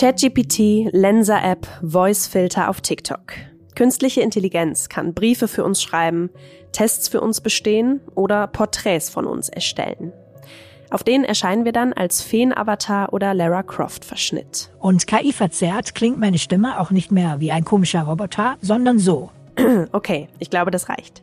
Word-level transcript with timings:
ChatGPT, 0.00 0.88
Lenser-App, 0.92 1.66
Voice-Filter 1.82 2.70
auf 2.70 2.80
TikTok. 2.80 3.34
Künstliche 3.74 4.22
Intelligenz 4.22 4.88
kann 4.88 5.12
Briefe 5.12 5.46
für 5.46 5.62
uns 5.62 5.82
schreiben, 5.82 6.30
Tests 6.72 7.08
für 7.08 7.20
uns 7.20 7.42
bestehen 7.42 8.00
oder 8.14 8.46
Porträts 8.46 9.10
von 9.10 9.26
uns 9.26 9.50
erstellen. 9.50 10.14
Auf 10.90 11.04
denen 11.04 11.24
erscheinen 11.24 11.66
wir 11.66 11.72
dann 11.72 11.92
als 11.92 12.22
Feen-Avatar 12.22 13.12
oder 13.12 13.34
Lara 13.34 13.62
Croft-Verschnitt. 13.62 14.70
Und 14.78 15.06
KI 15.06 15.34
verzerrt 15.34 15.94
klingt 15.94 16.18
meine 16.18 16.38
Stimme 16.38 16.80
auch 16.80 16.90
nicht 16.90 17.12
mehr 17.12 17.40
wie 17.40 17.52
ein 17.52 17.64
komischer 17.64 18.02
Roboter, 18.02 18.56
sondern 18.62 18.98
so. 18.98 19.30
Okay, 19.92 20.28
ich 20.38 20.48
glaube, 20.48 20.70
das 20.70 20.88
reicht. 20.88 21.22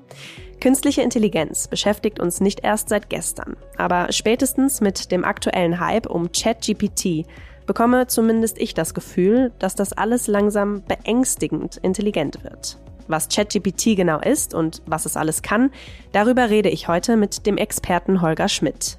Künstliche 0.60 1.04
Intelligenz 1.04 1.68
beschäftigt 1.68 2.20
uns 2.20 2.42
nicht 2.42 2.64
erst 2.64 2.90
seit 2.90 3.10
gestern, 3.10 3.56
aber 3.78 4.12
spätestens 4.12 4.82
mit 4.82 5.12
dem 5.12 5.24
aktuellen 5.24 5.80
Hype 5.80 6.08
um 6.08 6.32
ChatGPT 6.32 7.26
bekomme 7.68 8.08
zumindest 8.08 8.58
ich 8.60 8.74
das 8.74 8.96
Gefühl, 8.96 9.52
dass 9.60 9.76
das 9.76 9.94
alles 9.94 10.26
langsam 10.26 10.82
beängstigend 10.88 11.78
intelligent 11.78 12.44
wird. 12.44 12.80
Was 13.08 13.30
ChatGPT 13.30 13.96
genau 13.96 14.20
ist 14.20 14.54
und 14.56 14.82
was 14.88 15.06
es 15.06 15.16
alles 15.16 15.44
kann, 15.44 15.72
darüber 16.12 16.50
rede 16.50 16.70
ich 16.70 16.88
heute 16.88 17.18
mit 17.18 17.46
dem 17.46 17.58
Experten 17.58 18.22
Holger 18.22 18.50
Schmidt. 18.50 18.98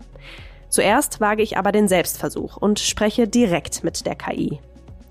Zuerst 0.68 1.20
wage 1.20 1.42
ich 1.42 1.56
aber 1.56 1.72
den 1.72 1.88
Selbstversuch 1.88 2.56
und 2.56 2.78
spreche 2.78 3.27
direkt 3.27 3.82
mit 3.82 4.06
der 4.06 4.14
KI. 4.14 4.60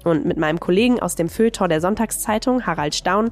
Und 0.03 0.25
mit 0.25 0.37
meinem 0.37 0.59
Kollegen 0.59 0.99
aus 0.99 1.15
dem 1.15 1.27
Feuilleton 1.27 1.69
der 1.69 1.81
Sonntagszeitung, 1.81 2.65
Harald 2.65 2.95
Staun, 2.95 3.31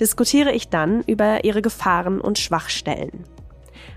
diskutiere 0.00 0.52
ich 0.52 0.68
dann 0.68 1.02
über 1.02 1.44
ihre 1.44 1.62
Gefahren 1.62 2.20
und 2.20 2.38
Schwachstellen. 2.38 3.24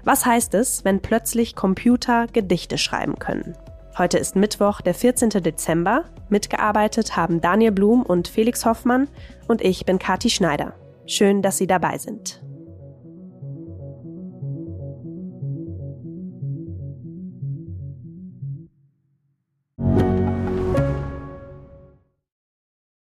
Was 0.04 0.26
heißt 0.26 0.54
es, 0.56 0.84
wenn 0.84 1.02
plötzlich 1.02 1.56
Computer 1.56 2.28
Gedichte 2.28 2.78
schreiben 2.78 3.20
können? 3.20 3.56
Heute 3.98 4.18
ist 4.18 4.36
Mittwoch, 4.36 4.82
der 4.82 4.94
14. 4.94 5.30
Dezember. 5.30 6.06
Mitgearbeitet 6.30 7.18
haben 7.18 7.42
Daniel 7.42 7.72
Blum 7.72 8.04
und 8.04 8.28
Felix 8.28 8.66
Hoffmann 8.66 9.10
und 9.48 9.62
ich 9.62 9.86
bin 9.86 10.00
Kati 10.00 10.30
Schneider. 10.30 10.74
Schön, 11.06 11.42
dass 11.42 11.58
Sie 11.58 11.68
dabei 11.68 11.98
sind. 11.98 12.42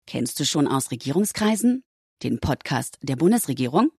Kennst 0.06 0.40
du 0.40 0.44
schon 0.44 0.66
aus 0.66 0.90
Regierungskreisen? 0.90 1.84
Den 2.22 2.40
Podcast 2.40 2.98
der 3.02 3.16
Bundesregierung? 3.16 3.90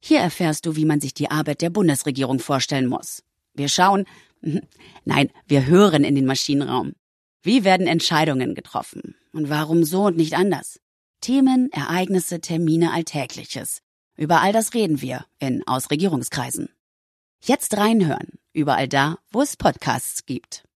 Hier 0.00 0.20
erfährst 0.20 0.66
du, 0.66 0.76
wie 0.76 0.84
man 0.84 1.00
sich 1.00 1.14
die 1.14 1.30
Arbeit 1.30 1.62
der 1.62 1.70
Bundesregierung 1.70 2.38
vorstellen 2.38 2.86
muss. 2.86 3.22
Wir 3.54 3.68
schauen, 3.68 4.04
Nein, 5.04 5.30
wir 5.46 5.66
hören 5.66 6.04
in 6.04 6.14
den 6.14 6.26
Maschinenraum. 6.26 6.94
Wie 7.42 7.64
werden 7.64 7.86
Entscheidungen 7.86 8.54
getroffen? 8.54 9.14
Und 9.32 9.50
warum 9.50 9.84
so 9.84 10.06
und 10.06 10.16
nicht 10.16 10.34
anders? 10.34 10.80
Themen, 11.20 11.70
Ereignisse, 11.72 12.40
Termine, 12.40 12.92
Alltägliches. 12.92 13.82
Über 14.16 14.40
all 14.40 14.52
das 14.52 14.74
reden 14.74 15.00
wir 15.00 15.24
in 15.38 15.66
Ausregierungskreisen. 15.66 16.70
Jetzt 17.40 17.76
reinhören, 17.76 18.38
überall 18.52 18.88
da, 18.88 19.18
wo 19.30 19.42
es 19.42 19.56
Podcasts 19.56 20.26
gibt. 20.26 20.67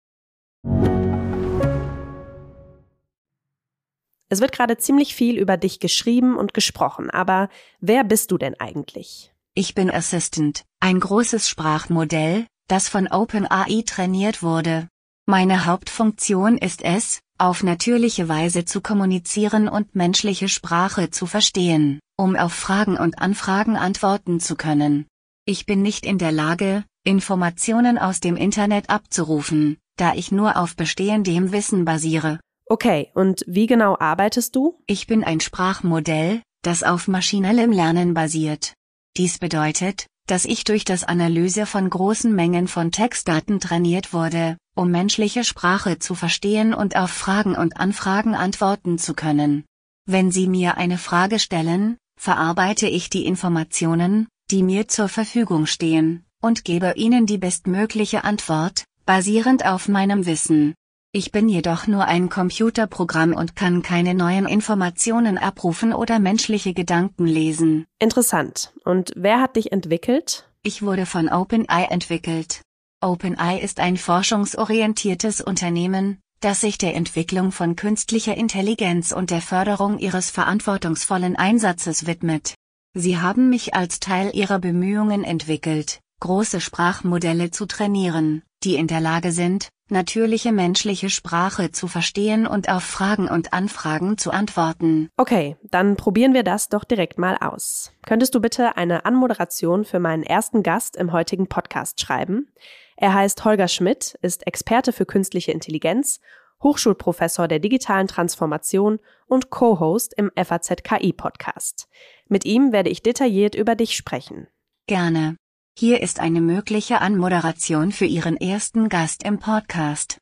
Es 4.33 4.41
wird 4.41 4.53
gerade 4.53 4.79
ziemlich 4.79 5.15
viel 5.15 5.37
über 5.37 5.59
dich 5.59 5.79
geschrieben 5.79 6.39
und 6.39 6.55
gesprochen, 6.55 7.11
aber 7.11 7.51
wer 7.81 8.03
bist 8.03 8.31
du 8.31 8.39
denn 8.39 8.59
eigentlich? 8.59 9.31
Ich 9.53 9.75
bin 9.75 9.91
Assistant, 9.91 10.65
ein 10.81 11.01
großes 11.01 11.51
Sprachmodell, 11.51 12.47
das 12.67 12.89
von 12.89 13.09
OpenAI 13.09 13.83
trainiert 13.85 14.43
wurde. 14.43 14.89
Meine 15.27 15.67
Hauptfunktion 15.67 16.57
ist 16.57 16.81
es, 16.81 17.21
auf 17.37 17.63
natürliche 17.63 18.27
Weise 18.27 18.65
zu 18.65 18.81
kommunizieren 18.81 19.69
und 19.69 19.95
menschliche 19.95 20.49
Sprache 20.49 21.11
zu 21.11 21.27
verstehen, 21.27 22.01
um 22.17 22.35
auf 22.35 22.55
Fragen 22.55 22.97
und 22.97 23.19
Anfragen 23.19 23.77
antworten 23.77 24.41
zu 24.41 24.57
können. 24.57 25.05
Ich 25.45 25.67
bin 25.67 25.83
nicht 25.83 26.07
in 26.07 26.17
der 26.17 26.33
Lage, 26.33 26.85
Informationen 27.05 27.99
aus 27.99 28.21
dem 28.21 28.37
Internet 28.37 28.89
abzurufen, 28.89 29.77
da 29.99 30.15
ich 30.15 30.33
nur 30.33 30.57
auf 30.57 30.75
bestehendem 30.75 31.53
Wissen 31.53 31.85
basiere. 31.85 32.39
Okay, 32.73 33.11
und 33.13 33.45
wie 33.47 33.67
genau 33.67 33.99
arbeitest 34.01 34.57
du? 34.57 34.79
Ich 34.87 35.07
bin 35.07 35.25
ein 35.25 35.41
Sprachmodell, 35.41 36.41
das 36.63 36.83
auf 36.83 37.07
maschinellem 37.07 37.71
Lernen 37.71 38.15
basiert. 38.15 38.73
Dies 39.19 39.39
bedeutet, 39.39 40.07
dass 40.27 40.47
ich 40.47 40.65
durch 40.65 40.87
das 40.87 41.05
Analyse 41.05 41.67
von 41.67 41.91
großen 41.91 42.35
Mengen 42.35 42.69
von 42.69 42.91
Textdaten 42.91 43.61
trainiert 43.61 44.15
wurde, 44.15 44.57
um 44.75 44.91
menschliche 44.91 45.45
Sprache 45.45 45.99
zu 45.99 46.15
verstehen 46.15 46.73
und 46.73 46.97
auf 46.97 47.11
Fragen 47.11 47.57
und 47.57 47.77
Anfragen 47.77 48.35
antworten 48.35 48.97
zu 48.97 49.13
können. 49.13 49.67
Wenn 50.07 50.31
Sie 50.31 50.49
mir 50.49 50.79
eine 50.79 50.97
Frage 50.97 51.41
stellen, 51.41 51.99
verarbeite 52.19 52.87
ich 52.87 53.11
die 53.11 53.27
Informationen, 53.27 54.29
die 54.51 54.63
mir 54.63 54.89
zur 54.89 55.11
Verfügung 55.11 55.67
stehen, 55.67 56.25
und 56.41 56.65
gebe 56.65 56.95
Ihnen 56.97 57.27
die 57.27 57.37
bestmögliche 57.37 58.25
Antwort, 58.25 58.87
basierend 59.05 59.67
auf 59.67 59.89
meinem 59.89 60.25
Wissen. 60.25 60.73
Ich 61.15 61.31
bin 61.31 61.51
jedoch 61.51 61.87
nur 61.87 62.07
ein 62.07 62.31
Computerprogramm 62.31 63.35
und 63.35 63.55
kann 63.55 63.83
keine 63.83 64.15
neuen 64.15 64.47
Informationen 64.47 65.37
abrufen 65.37 65.93
oder 65.93 66.19
menschliche 66.19 66.73
Gedanken 66.73 67.27
lesen. 67.27 67.85
Interessant. 67.99 68.73
Und 68.87 69.13
wer 69.15 69.43
hat 69.43 69.57
dich 69.57 69.73
entwickelt? 69.73 70.49
Ich 70.63 70.81
wurde 70.81 71.05
von 71.05 71.29
OpenAI 71.29 71.85
entwickelt. 71.91 72.63
OpenAI 73.03 73.59
ist 73.59 73.79
ein 73.79 73.99
forschungsorientiertes 73.99 75.43
Unternehmen, 75.43 76.19
das 76.41 76.63
sich 76.63 76.79
der 76.79 76.95
Entwicklung 76.95 77.53
von 77.53 77.77
künstlicher 77.77 78.35
Intelligenz 78.35 79.13
und 79.13 79.31
der 79.31 79.43
Förderung 79.43 79.99
ihres 79.99 80.31
verantwortungsvollen 80.31 81.37
Einsatzes 81.37 82.07
widmet. 82.07 82.55
Sie 82.95 83.19
haben 83.19 83.51
mich 83.51 83.75
als 83.75 84.01
Teil 84.01 84.31
ihrer 84.35 84.59
Bemühungen 84.59 85.25
entwickelt, 85.25 86.01
große 86.23 86.61
Sprachmodelle 86.61 87.51
zu 87.51 87.67
trainieren, 87.67 88.45
die 88.63 88.77
in 88.77 88.87
der 88.87 89.01
Lage 89.01 89.33
sind, 89.33 89.71
natürliche 89.89 90.53
menschliche 90.53 91.11
Sprache 91.11 91.73
zu 91.73 91.89
verstehen 91.89 92.47
und 92.47 92.69
auf 92.69 92.85
Fragen 92.85 93.27
und 93.29 93.53
Anfragen 93.53 94.17
zu 94.19 94.31
antworten. 94.31 95.09
Okay, 95.17 95.57
dann 95.65 95.97
probieren 95.97 96.33
wir 96.33 96.45
das 96.45 96.69
doch 96.69 96.85
direkt 96.85 97.19
mal 97.19 97.37
aus. 97.39 97.91
Könntest 98.07 98.37
du 98.37 98.41
bitte 98.41 98.77
eine 98.77 99.05
Anmoderation 99.05 99.85
für 99.85 99.99
meinen 99.99 100.23
ersten 100.23 100.63
Gast 100.63 100.97
im 100.97 101.11
heutigen 101.11 101.49
Podcast 101.49 102.01
schreiben? 102.01 102.53
Er 102.97 103.15
heißt 103.15 103.45
Holger 103.45 103.67
Schmidt, 103.67 104.17
ist 104.23 104.47
Experte 104.47 104.93
für 104.93 105.07
künstliche 105.07 105.51
Intelligenz, 105.51 106.21
Hochschulprofessor 106.63 107.49
der 107.49 107.59
digitalen 107.59 108.07
Transformation 108.07 109.01
und 109.27 109.51
Co-Host 109.51 110.15
im 110.17 110.31
FAZ 110.37 110.85
KI 110.85 111.13
Podcast. 111.13 111.89
Mit 112.29 112.45
ihm 112.45 112.71
werde 112.71 112.91
ich 112.91 113.03
detailliert 113.03 113.57
über 113.57 113.75
dich 113.75 113.97
sprechen. 113.97 114.47
Gerne. 114.87 115.37
Hier 115.75 116.03
ist 116.03 116.21
eine 116.21 116.43
mögliche 116.43 117.01
Anmoderation 117.01 117.93
für 117.93 118.05
Ihren 118.05 118.37
ersten 118.37 118.91
Gast 118.91 119.23
im 119.25 119.39
Podcast. 119.39 120.19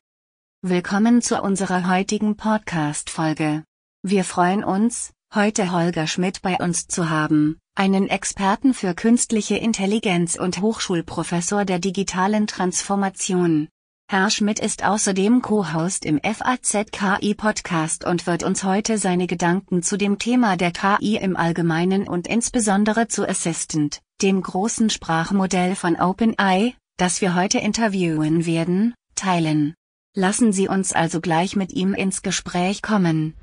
Willkommen 0.61 1.21
zu 1.21 1.41
unserer 1.41 1.89
heutigen 1.89 2.37
Podcast-Folge. 2.37 3.63
Wir 4.01 4.23
freuen 4.23 4.63
uns, 4.63 5.11
heute 5.35 5.73
Holger 5.73 6.07
Schmidt 6.07 6.41
bei 6.41 6.55
uns 6.55 6.87
zu 6.87 7.09
haben, 7.09 7.59
einen 7.75 8.07
Experten 8.07 8.73
für 8.73 8.95
künstliche 8.95 9.57
Intelligenz 9.57 10.35
und 10.35 10.61
Hochschulprofessor 10.61 11.65
der 11.65 11.79
digitalen 11.79 12.47
Transformation. 12.47 13.67
Herr 14.09 14.29
Schmidt 14.29 14.59
ist 14.59 14.83
außerdem 14.85 15.41
Co-Host 15.41 16.05
im 16.05 16.19
FAZ 16.23 16.91
KI 16.91 17.35
Podcast 17.35 18.05
und 18.05 18.25
wird 18.25 18.43
uns 18.43 18.63
heute 18.63 18.97
seine 18.97 19.27
Gedanken 19.27 19.83
zu 19.83 19.97
dem 19.97 20.17
Thema 20.17 20.55
der 20.55 20.71
KI 20.71 21.17
im 21.17 21.35
Allgemeinen 21.35 22.07
und 22.07 22.27
insbesondere 22.27 23.09
zu 23.09 23.27
Assistant, 23.27 24.01
dem 24.21 24.41
großen 24.41 24.89
Sprachmodell 24.89 25.75
von 25.75 25.95
OpenAI, 25.95 26.75
das 26.97 27.21
wir 27.21 27.35
heute 27.35 27.57
interviewen 27.57 28.45
werden, 28.45 28.93
teilen. 29.15 29.73
Lassen 30.13 30.51
Sie 30.51 30.67
uns 30.67 30.93
also 30.93 31.21
gleich 31.21 31.55
mit 31.55 31.71
ihm 31.73 31.93
ins 31.93 32.21
Gespräch 32.21 32.81
kommen. 32.81 33.33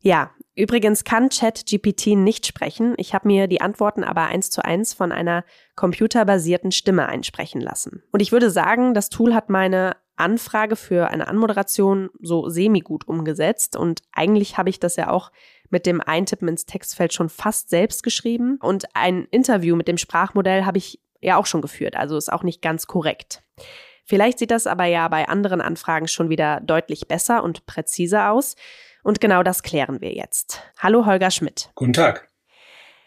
Ja, 0.00 0.30
übrigens 0.54 1.04
kann 1.04 1.28
ChatGPT 1.28 2.08
nicht 2.08 2.46
sprechen. 2.46 2.94
Ich 2.98 3.14
habe 3.14 3.28
mir 3.28 3.46
die 3.46 3.60
Antworten 3.60 4.04
aber 4.04 4.26
eins 4.26 4.50
zu 4.50 4.64
eins 4.64 4.92
von 4.92 5.12
einer 5.12 5.44
computerbasierten 5.76 6.72
Stimme 6.72 7.08
einsprechen 7.08 7.60
lassen. 7.60 8.02
Und 8.12 8.20
ich 8.20 8.32
würde 8.32 8.50
sagen, 8.50 8.94
das 8.94 9.08
Tool 9.08 9.34
hat 9.34 9.48
meine 9.48 9.96
Anfrage 10.18 10.76
für 10.76 11.08
eine 11.08 11.28
Anmoderation 11.28 12.10
so 12.20 12.48
semi-gut 12.48 13.06
umgesetzt. 13.06 13.76
Und 13.76 14.02
eigentlich 14.12 14.58
habe 14.58 14.68
ich 14.68 14.80
das 14.80 14.96
ja 14.96 15.10
auch 15.10 15.30
mit 15.70 15.86
dem 15.86 16.00
Eintippen 16.00 16.48
ins 16.48 16.66
Textfeld 16.66 17.12
schon 17.12 17.28
fast 17.28 17.70
selbst 17.70 18.02
geschrieben. 18.02 18.58
Und 18.60 18.86
ein 18.94 19.26
Interview 19.30 19.76
mit 19.76 19.88
dem 19.88 19.98
Sprachmodell 19.98 20.64
habe 20.64 20.78
ich 20.78 21.00
ja 21.20 21.36
auch 21.36 21.46
schon 21.46 21.62
geführt, 21.62 21.96
also 21.96 22.16
ist 22.16 22.32
auch 22.32 22.42
nicht 22.42 22.62
ganz 22.62 22.86
korrekt. 22.86 23.42
Vielleicht 24.04 24.38
sieht 24.38 24.50
das 24.50 24.66
aber 24.66 24.84
ja 24.84 25.06
bei 25.08 25.28
anderen 25.28 25.60
Anfragen 25.60 26.08
schon 26.08 26.30
wieder 26.30 26.60
deutlich 26.60 27.08
besser 27.08 27.42
und 27.42 27.66
präziser 27.66 28.30
aus. 28.30 28.56
Und 29.02 29.20
genau 29.20 29.42
das 29.42 29.62
klären 29.62 30.00
wir 30.00 30.14
jetzt. 30.14 30.62
Hallo 30.78 31.04
Holger 31.04 31.30
Schmidt. 31.30 31.70
Guten 31.74 31.92
Tag. 31.92 32.28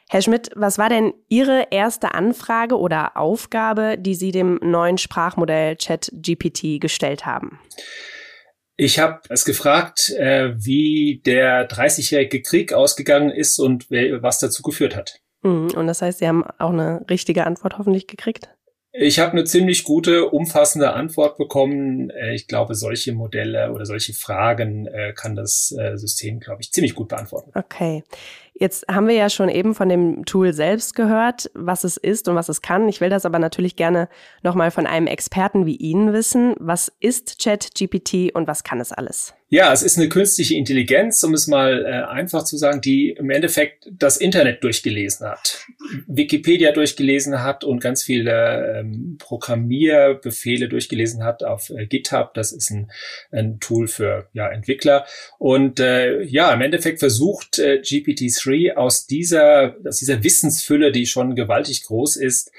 Herr 0.09 0.21
Schmidt, 0.21 0.51
was 0.55 0.77
war 0.77 0.89
denn 0.89 1.13
Ihre 1.29 1.67
erste 1.71 2.13
Anfrage 2.13 2.77
oder 2.77 3.15
Aufgabe, 3.15 3.97
die 3.97 4.13
Sie 4.13 4.31
dem 4.31 4.59
neuen 4.61 4.97
Sprachmodell 4.97 5.77
ChatGPT 5.77 6.81
gestellt 6.81 7.25
haben? 7.25 7.59
Ich 8.83 8.97
habe 8.97 9.19
es 9.29 9.45
gefragt, 9.45 10.09
äh, 10.17 10.55
wie 10.55 11.21
der 11.23 11.69
30-jährige 11.69 12.41
Krieg 12.41 12.73
ausgegangen 12.73 13.29
ist 13.29 13.59
und 13.59 13.91
was 13.91 14.39
dazu 14.39 14.63
geführt 14.63 14.95
hat. 14.95 15.19
Mhm, 15.43 15.69
und 15.75 15.85
das 15.85 16.01
heißt, 16.01 16.17
Sie 16.17 16.27
haben 16.27 16.43
auch 16.57 16.71
eine 16.71 17.05
richtige 17.07 17.45
Antwort 17.45 17.77
hoffentlich 17.77 18.07
gekriegt? 18.07 18.49
Ich 18.91 19.19
habe 19.19 19.33
eine 19.33 19.43
ziemlich 19.43 19.83
gute, 19.83 20.29
umfassende 20.29 20.93
Antwort 20.93 21.37
bekommen. 21.37 22.09
Äh, 22.09 22.33
ich 22.33 22.47
glaube, 22.47 22.73
solche 22.73 23.13
Modelle 23.13 23.71
oder 23.71 23.85
solche 23.85 24.13
Fragen 24.13 24.87
äh, 24.87 25.13
kann 25.15 25.35
das 25.35 25.71
äh, 25.77 25.95
System, 25.95 26.39
glaube 26.39 26.63
ich, 26.63 26.71
ziemlich 26.71 26.95
gut 26.95 27.09
beantworten. 27.09 27.51
Okay. 27.53 28.03
Jetzt 28.61 28.85
haben 28.87 29.07
wir 29.07 29.15
ja 29.15 29.31
schon 29.31 29.49
eben 29.49 29.73
von 29.73 29.89
dem 29.89 30.23
Tool 30.23 30.53
selbst 30.53 30.93
gehört, 30.95 31.49
was 31.55 31.83
es 31.83 31.97
ist 31.97 32.27
und 32.27 32.35
was 32.35 32.47
es 32.47 32.61
kann. 32.61 32.87
Ich 32.89 33.01
will 33.01 33.09
das 33.09 33.25
aber 33.25 33.39
natürlich 33.39 33.75
gerne 33.75 34.07
nochmal 34.43 34.69
von 34.69 34.85
einem 34.85 35.07
Experten 35.07 35.65
wie 35.65 35.77
Ihnen 35.77 36.13
wissen. 36.13 36.53
Was 36.59 36.91
ist 36.99 37.43
ChatGPT 37.43 38.35
und 38.35 38.45
was 38.45 38.63
kann 38.63 38.79
es 38.79 38.91
alles? 38.91 39.33
Ja, 39.53 39.73
es 39.73 39.83
ist 39.83 39.97
eine 39.97 40.07
künstliche 40.07 40.55
Intelligenz, 40.55 41.21
um 41.23 41.33
es 41.33 41.45
mal 41.45 41.83
äh, 41.83 42.09
einfach 42.09 42.45
zu 42.45 42.55
sagen, 42.55 42.79
die 42.79 43.09
im 43.09 43.29
Endeffekt 43.29 43.85
das 43.91 44.15
Internet 44.15 44.63
durchgelesen 44.63 45.27
hat, 45.27 45.67
Wikipedia 46.07 46.71
durchgelesen 46.71 47.43
hat 47.43 47.65
und 47.65 47.81
ganz 47.81 48.01
viele 48.01 48.79
ähm, 48.79 49.17
Programmierbefehle 49.19 50.69
durchgelesen 50.69 51.25
hat 51.25 51.43
auf 51.43 51.69
äh, 51.69 51.85
GitHub. 51.85 52.33
Das 52.33 52.53
ist 52.53 52.71
ein, 52.71 52.91
ein 53.33 53.59
Tool 53.59 53.89
für 53.89 54.29
ja, 54.31 54.47
Entwickler. 54.47 55.05
Und 55.37 55.81
äh, 55.81 56.21
ja, 56.21 56.53
im 56.53 56.61
Endeffekt 56.61 56.99
versucht 56.99 57.59
äh, 57.59 57.81
GPT-3 57.83 58.75
aus 58.75 59.05
dieser, 59.05 59.75
aus 59.85 59.97
dieser 59.97 60.23
Wissensfülle, 60.23 60.93
die 60.93 61.05
schon 61.05 61.35
gewaltig 61.35 61.83
groß 61.83 62.15
ist, 62.15 62.53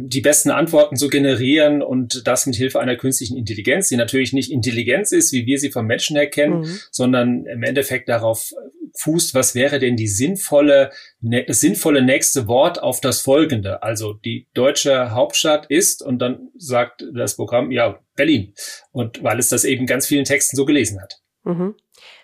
die 0.00 0.20
besten 0.20 0.50
Antworten 0.50 0.96
zu 0.96 1.08
generieren 1.08 1.82
und 1.82 2.26
das 2.26 2.46
mit 2.46 2.56
Hilfe 2.56 2.80
einer 2.80 2.96
künstlichen 2.96 3.36
Intelligenz, 3.36 3.88
die 3.88 3.96
natürlich 3.96 4.32
nicht 4.32 4.50
Intelligenz 4.50 5.12
ist, 5.12 5.32
wie 5.32 5.46
wir 5.46 5.58
sie 5.58 5.70
vom 5.70 5.86
Menschen 5.86 6.16
her 6.16 6.28
kennen, 6.28 6.60
mhm. 6.60 6.78
sondern 6.90 7.46
im 7.46 7.62
Endeffekt 7.62 8.08
darauf 8.08 8.52
fußt, 8.96 9.34
was 9.34 9.54
wäre 9.54 9.78
denn 9.78 9.96
die 9.96 10.08
sinnvolle, 10.08 10.90
ne, 11.20 11.44
das 11.44 11.60
sinnvolle 11.60 12.02
nächste 12.02 12.48
Wort 12.48 12.82
auf 12.82 13.00
das 13.00 13.20
folgende. 13.20 13.82
Also 13.82 14.14
die 14.14 14.48
deutsche 14.54 15.12
Hauptstadt 15.12 15.66
ist 15.68 16.02
und 16.02 16.18
dann 16.18 16.48
sagt 16.56 17.04
das 17.14 17.36
Programm, 17.36 17.70
ja, 17.70 18.00
Berlin. 18.16 18.54
Und 18.90 19.22
weil 19.22 19.38
es 19.38 19.48
das 19.48 19.64
eben 19.64 19.86
ganz 19.86 20.06
vielen 20.08 20.24
Texten 20.24 20.56
so 20.56 20.64
gelesen 20.64 21.00
hat. 21.00 21.20
Mhm. 21.44 21.76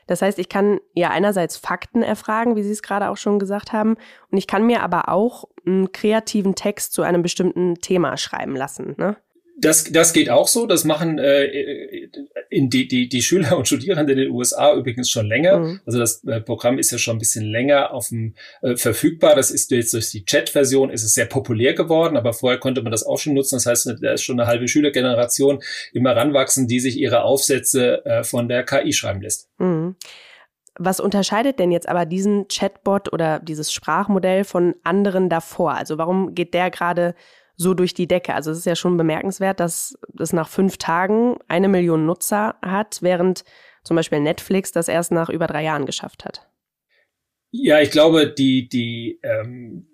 Das 0.06 0.22
heißt, 0.22 0.38
ich 0.38 0.48
kann 0.48 0.80
ja 0.94 1.10
einerseits 1.10 1.56
Fakten 1.56 2.02
erfragen, 2.02 2.56
wie 2.56 2.62
Sie 2.62 2.70
es 2.70 2.82
gerade 2.82 3.08
auch 3.08 3.16
schon 3.16 3.38
gesagt 3.38 3.72
haben, 3.72 3.96
und 4.30 4.38
ich 4.38 4.46
kann 4.46 4.66
mir 4.66 4.82
aber 4.82 5.08
auch 5.08 5.44
einen 5.66 5.92
kreativen 5.92 6.54
Text 6.54 6.92
zu 6.92 7.02
einem 7.02 7.22
bestimmten 7.22 7.76
Thema 7.76 8.16
schreiben 8.16 8.56
lassen. 8.56 8.94
Ne? 8.98 9.16
Das, 9.56 9.84
das 9.84 10.12
geht 10.12 10.30
auch 10.30 10.48
so. 10.48 10.66
Das 10.66 10.84
machen 10.84 11.18
äh, 11.18 11.44
in 12.50 12.70
die, 12.70 12.88
die, 12.88 13.08
die 13.08 13.22
Schüler 13.22 13.56
und 13.56 13.66
Studierenden 13.66 14.18
in 14.18 14.24
den 14.24 14.32
USA 14.32 14.74
übrigens 14.74 15.10
schon 15.10 15.26
länger. 15.26 15.58
Mhm. 15.58 15.80
Also 15.86 15.98
das 15.98 16.24
äh, 16.24 16.40
Programm 16.40 16.78
ist 16.78 16.90
ja 16.90 16.98
schon 16.98 17.16
ein 17.16 17.20
bisschen 17.20 17.44
länger 17.44 17.92
auf 17.92 18.08
dem 18.08 18.34
äh, 18.62 18.76
verfügbar. 18.76 19.36
Das 19.36 19.50
ist 19.50 19.70
jetzt 19.70 19.94
durch 19.94 20.10
die 20.10 20.24
Chat-Version 20.24 20.90
ist 20.90 21.04
es 21.04 21.14
sehr 21.14 21.26
populär 21.26 21.74
geworden, 21.74 22.16
aber 22.16 22.32
vorher 22.32 22.58
konnte 22.58 22.82
man 22.82 22.90
das 22.90 23.06
auch 23.06 23.18
schon 23.18 23.34
nutzen. 23.34 23.56
Das 23.56 23.66
heißt, 23.66 23.96
da 24.00 24.12
ist 24.12 24.22
schon 24.22 24.40
eine 24.40 24.48
halbe 24.48 24.66
Schülergeneration 24.66 25.62
immer 25.92 26.16
ranwachsen, 26.16 26.66
die 26.66 26.80
sich 26.80 26.98
ihre 26.98 27.22
Aufsätze 27.22 28.04
äh, 28.04 28.24
von 28.24 28.48
der 28.48 28.64
KI 28.64 28.92
schreiben 28.92 29.22
lässt. 29.22 29.48
Mhm. 29.58 29.94
Was 30.76 30.98
unterscheidet 30.98 31.60
denn 31.60 31.70
jetzt 31.70 31.88
aber 31.88 32.04
diesen 32.04 32.48
Chatbot 32.48 33.12
oder 33.12 33.38
dieses 33.38 33.72
Sprachmodell 33.72 34.42
von 34.42 34.74
anderen 34.82 35.28
davor? 35.28 35.74
Also 35.74 35.98
warum 35.98 36.34
geht 36.34 36.52
der 36.52 36.70
gerade 36.70 37.14
so 37.56 37.74
durch 37.74 37.94
die 37.94 38.08
Decke. 38.08 38.34
Also 38.34 38.50
es 38.50 38.58
ist 38.58 38.66
ja 38.66 38.76
schon 38.76 38.96
bemerkenswert, 38.96 39.60
dass 39.60 39.96
es 40.18 40.32
nach 40.32 40.48
fünf 40.48 40.78
Tagen 40.78 41.38
eine 41.48 41.68
Million 41.68 42.06
Nutzer 42.06 42.56
hat, 42.62 42.98
während 43.00 43.44
zum 43.84 43.96
Beispiel 43.96 44.20
Netflix 44.20 44.72
das 44.72 44.88
erst 44.88 45.12
nach 45.12 45.28
über 45.28 45.46
drei 45.46 45.62
Jahren 45.62 45.86
geschafft 45.86 46.24
hat. 46.24 46.48
Ja, 47.50 47.80
ich 47.80 47.90
glaube, 47.90 48.32
die, 48.32 48.68
die 48.68 49.20
ähm, 49.22 49.86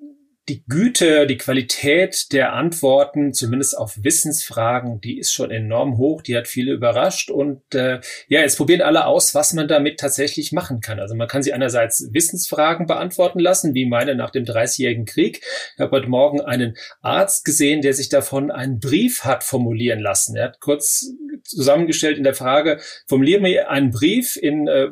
die 0.50 0.64
Güte, 0.68 1.28
die 1.28 1.36
Qualität 1.36 2.32
der 2.32 2.54
Antworten, 2.54 3.32
zumindest 3.32 3.78
auf 3.78 4.02
Wissensfragen, 4.02 5.00
die 5.00 5.16
ist 5.20 5.32
schon 5.32 5.52
enorm 5.52 5.96
hoch. 5.96 6.22
Die 6.22 6.36
hat 6.36 6.48
viele 6.48 6.72
überrascht. 6.72 7.30
Und 7.30 7.62
äh, 7.72 8.00
ja, 8.26 8.40
jetzt 8.40 8.56
probieren 8.56 8.82
alle 8.82 9.06
aus, 9.06 9.32
was 9.32 9.52
man 9.52 9.68
damit 9.68 10.00
tatsächlich 10.00 10.50
machen 10.50 10.80
kann. 10.80 10.98
Also 10.98 11.14
man 11.14 11.28
kann 11.28 11.44
sie 11.44 11.52
einerseits 11.52 12.08
Wissensfragen 12.12 12.86
beantworten 12.86 13.38
lassen, 13.38 13.74
wie 13.74 13.86
meine 13.86 14.16
nach 14.16 14.30
dem 14.30 14.44
Dreißigjährigen 14.44 15.04
Krieg. 15.04 15.40
Ich 15.74 15.80
habe 15.80 15.96
heute 15.96 16.08
Morgen 16.08 16.40
einen 16.40 16.76
Arzt 17.00 17.44
gesehen, 17.44 17.80
der 17.80 17.94
sich 17.94 18.08
davon 18.08 18.50
einen 18.50 18.80
Brief 18.80 19.22
hat 19.22 19.44
formulieren 19.44 20.00
lassen. 20.00 20.34
Er 20.34 20.46
hat 20.46 20.60
kurz 20.60 21.12
zusammengestellt 21.44 22.18
in 22.18 22.24
der 22.24 22.34
Frage, 22.34 22.80
formuliere 23.06 23.40
mir 23.40 23.70
einen 23.70 23.90
Brief 23.90 24.36
in 24.36 24.66
äh, 24.66 24.90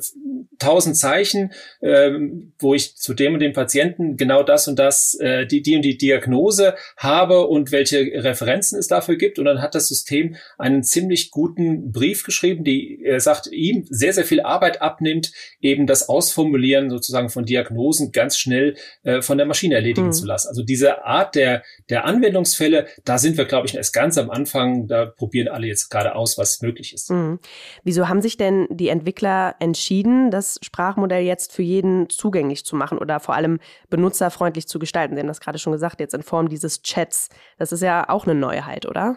tausend 0.59 0.97
äh, 0.97 0.99
Zeichen, 0.99 1.53
äh, 1.81 2.11
wo 2.59 2.75
ich 2.75 2.97
zu 2.97 3.15
dem 3.15 3.35
und 3.35 3.41
dem 3.41 3.53
Patienten 3.53 4.17
genau 4.17 4.43
das 4.43 4.69
und 4.69 4.79
das 4.79 5.15
äh, 5.21 5.47
die, 5.53 5.63
die 5.63 5.77
und 5.77 5.83
die 5.83 5.99
Diagnose 5.99 6.75
habe 6.97 7.47
und 7.47 7.73
welche 7.73 7.99
Referenzen 7.99 8.79
es 8.79 8.89
dafür 8.89 9.17
gibt. 9.17 9.39
Und 9.39 9.45
dann 9.45 9.61
hat 9.61 9.75
das 9.75 9.89
System 9.89 10.37
einen 10.59 10.83
ziemlich 10.83 11.31
guten 11.31 11.93
Brief 11.93 12.25
geschrieben, 12.25 12.65
die 12.65 13.03
er 13.05 13.21
sagt, 13.21 13.49
ihm 13.49 13.87
sehr, 13.89 14.13
sehr 14.13 14.25
viel 14.25 14.41
Arbeit 14.41 14.83
abnimmt, 14.83 15.33
eben 15.61 15.87
das 15.87 16.09
Ausformulieren 16.09 16.91
sozusagen 16.91 17.29
von 17.31 17.45
Diagnosen 17.45 18.13
ganz 18.13 18.39
schnell 18.39 18.77
äh, 19.03 19.23
von 19.23 19.39
der 19.39 19.47
Maschine 19.47 19.75
erledigen 19.75 20.09
mhm. 20.09 20.13
zu 20.13 20.27
lassen. 20.27 20.49
Also 20.49 20.63
diese 20.63 21.05
Art 21.05 21.35
der, 21.35 21.63
der 21.89 22.05
Anwendungsfälle, 22.05 22.87
da 23.05 23.19
sind 23.19 23.37
wir, 23.37 23.45
glaube 23.45 23.67
ich, 23.67 23.75
erst 23.75 23.93
ganz 23.93 24.19
am 24.19 24.31
Anfang. 24.31 24.87
Da 24.87 25.07
probieren 25.07 25.49
alle 25.49 25.67
jetzt 25.67 25.89
gerade 25.91 26.15
aus, 26.15 26.39
was 26.39 26.63
möglich 26.63 26.93
ist. 26.93 27.11
Mhm. 27.11 27.39
Wieso 27.85 28.09
haben 28.09 28.23
sich 28.23 28.37
denn 28.37 28.67
die 28.71 28.89
Entwickler 28.89 29.57
entschieden, 29.61 30.31
das 30.31 30.59
Sprachmodell 30.63 31.25
jetzt 31.25 31.53
für 31.53 31.63
jeden 31.63 32.09
zugänglich 32.09 32.65
zu 32.65 32.77
machen 32.77 32.99
oder 32.99 33.21
vor 33.21 33.35
allem 33.35 33.59
benutzerfreundlich 33.91 34.67
zu 34.67 34.79
gestalten? 34.79 35.17
Denn 35.17 35.27
das 35.27 35.38
gerade 35.41 35.59
schon 35.59 35.73
gesagt, 35.73 36.01
jetzt 36.01 36.15
in 36.15 36.23
Form 36.23 36.49
dieses 36.49 36.83
Chats. 36.83 37.29
Das 37.59 37.73
ist 37.73 37.83
ja 37.83 38.09
auch 38.09 38.25
eine 38.25 38.35
Neuheit, 38.35 38.87
oder? 38.87 39.17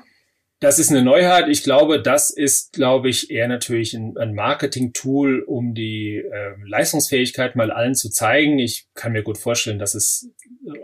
Das 0.62 0.78
ist 0.78 0.92
eine 0.92 1.02
Neuheit. 1.02 1.50
Ich 1.50 1.63
glaube, 1.63 2.00
das 2.00 2.30
ist, 2.30 2.72
glaube 2.72 3.10
ich, 3.10 3.31
eher 3.31 3.48
natürlich 3.48 3.96
ein, 3.96 4.16
ein 4.16 4.36
Marketing-Tool, 4.36 5.42
um 5.42 5.74
die 5.74 6.18
äh, 6.18 6.54
Leistungsfähigkeit 6.68 7.56
mal 7.56 7.72
allen 7.72 7.96
zu 7.96 8.12
zeigen. 8.12 8.60
Ich 8.60 8.86
kann 8.94 9.12
mir 9.12 9.24
gut 9.24 9.40
vorstellen, 9.40 9.80
dass 9.80 9.96
es 9.96 10.30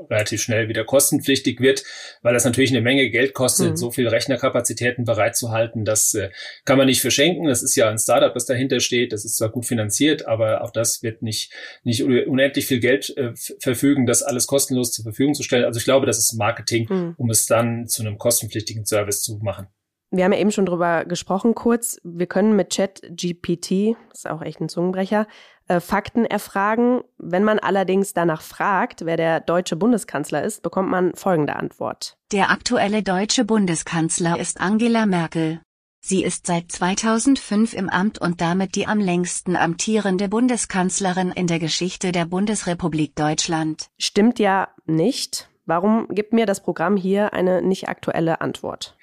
relativ 0.10 0.42
schnell 0.42 0.68
wieder 0.70 0.84
kostenpflichtig 0.84 1.60
wird, 1.60 1.84
weil 2.24 2.34
das 2.34 2.46
natürlich 2.46 2.72
eine 2.72 2.82
Menge 2.82 3.12
Geld 3.12 3.36
kostet, 3.36 3.72
mhm. 3.72 3.78
so 3.78 3.92
viel 3.92 4.08
Rechnerkapazitäten 4.08 5.06
bereitzuhalten. 5.06 5.86
Das 5.86 6.16
äh, 6.16 6.32
kann 6.66 6.80
man 6.80 6.88
nicht 6.88 7.02
verschenken. 7.02 7.48
Das 7.48 7.62
ist 7.62 7.76
ja 7.76 7.88
ein 7.88 8.00
Startup, 8.00 8.34
das 8.34 8.48
dahinter 8.48 8.80
steht. 8.80 9.14
Das 9.14 9.26
ist 9.26 9.38
zwar 9.38 9.50
gut 9.50 9.68
finanziert, 9.68 10.26
aber 10.26 10.64
auch 10.64 10.72
das 10.72 11.04
wird 11.04 11.22
nicht, 11.22 11.54
nicht 11.84 12.04
unendlich 12.04 12.66
viel 12.66 12.80
Geld 12.80 13.16
äh, 13.16 13.34
verfügen, 13.60 14.08
das 14.08 14.24
alles 14.24 14.48
kostenlos 14.48 14.92
zur 14.92 15.04
Verfügung 15.04 15.36
zu 15.36 15.44
stellen. 15.44 15.66
Also 15.66 15.78
ich 15.78 15.86
glaube, 15.86 16.08
das 16.08 16.18
ist 16.18 16.34
Marketing, 16.34 16.88
mhm. 16.90 17.14
um 17.18 17.30
es 17.30 17.46
dann 17.46 17.88
zu 17.88 18.02
einem 18.02 18.18
kostenpflichtigen 18.18 18.86
Service 18.86 19.22
zu 19.22 19.38
machen. 19.38 19.67
Wir 20.10 20.24
haben 20.24 20.34
ja 20.34 20.40
eben 20.40 20.52
schon 20.52 20.66
drüber 20.66 21.06
gesprochen 21.06 21.54
kurz. 21.54 22.00
Wir 22.04 22.28
können 22.28 22.56
mit 22.56 22.70
Chat 22.70 23.02
GPT, 23.10 23.98
das 24.10 24.20
ist 24.20 24.30
auch 24.30 24.42
echt 24.42 24.62
ein 24.62 24.70
Zungenbrecher, 24.70 25.28
äh, 25.68 25.80
Fakten 25.82 26.26
erfragen. 26.26 27.02
Wenn 27.18 27.44
man 27.44 27.60
allerdings 27.60 28.14
danach 28.14 28.42
fragt, 28.42 29.06
wer 29.06 29.18
der 29.18 29.42
deutsche 29.42 29.76
Bundeskanzler 29.76 30.44
ist, 30.44 30.62
bekommt 30.64 30.90
man 30.90 31.14
folgende 31.14 31.58
Antwort. 31.58 32.18
Der 32.32 32.52
aktuelle 32.52 33.04
deutsche 33.04 33.44
Bundeskanzler 33.44 34.40
ist 34.40 34.62
Angela 34.62 35.06
Merkel. 35.06 35.62
Sie 36.00 36.24
ist 36.24 36.48
seit 36.48 36.72
2005 36.72 37.74
im 37.74 37.90
Amt 37.90 38.18
und 38.20 38.40
damit 38.40 38.76
die 38.76 38.88
am 38.88 39.00
längsten 39.00 39.58
amtierende 39.58 40.30
Bundeskanzlerin 40.30 41.32
in 41.32 41.48
der 41.48 41.60
Geschichte 41.60 42.14
der 42.14 42.24
Bundesrepublik 42.24 43.14
Deutschland. 43.16 43.88
Stimmt 43.98 44.40
ja 44.40 44.70
nicht. 44.86 45.50
Warum 45.68 46.08
gibt 46.10 46.34
mir 46.34 46.48
das 46.48 46.64
Programm 46.64 46.98
hier 46.98 47.34
eine 47.34 47.62
nicht 47.62 47.88
aktuelle 47.88 48.42
Antwort? 48.42 48.98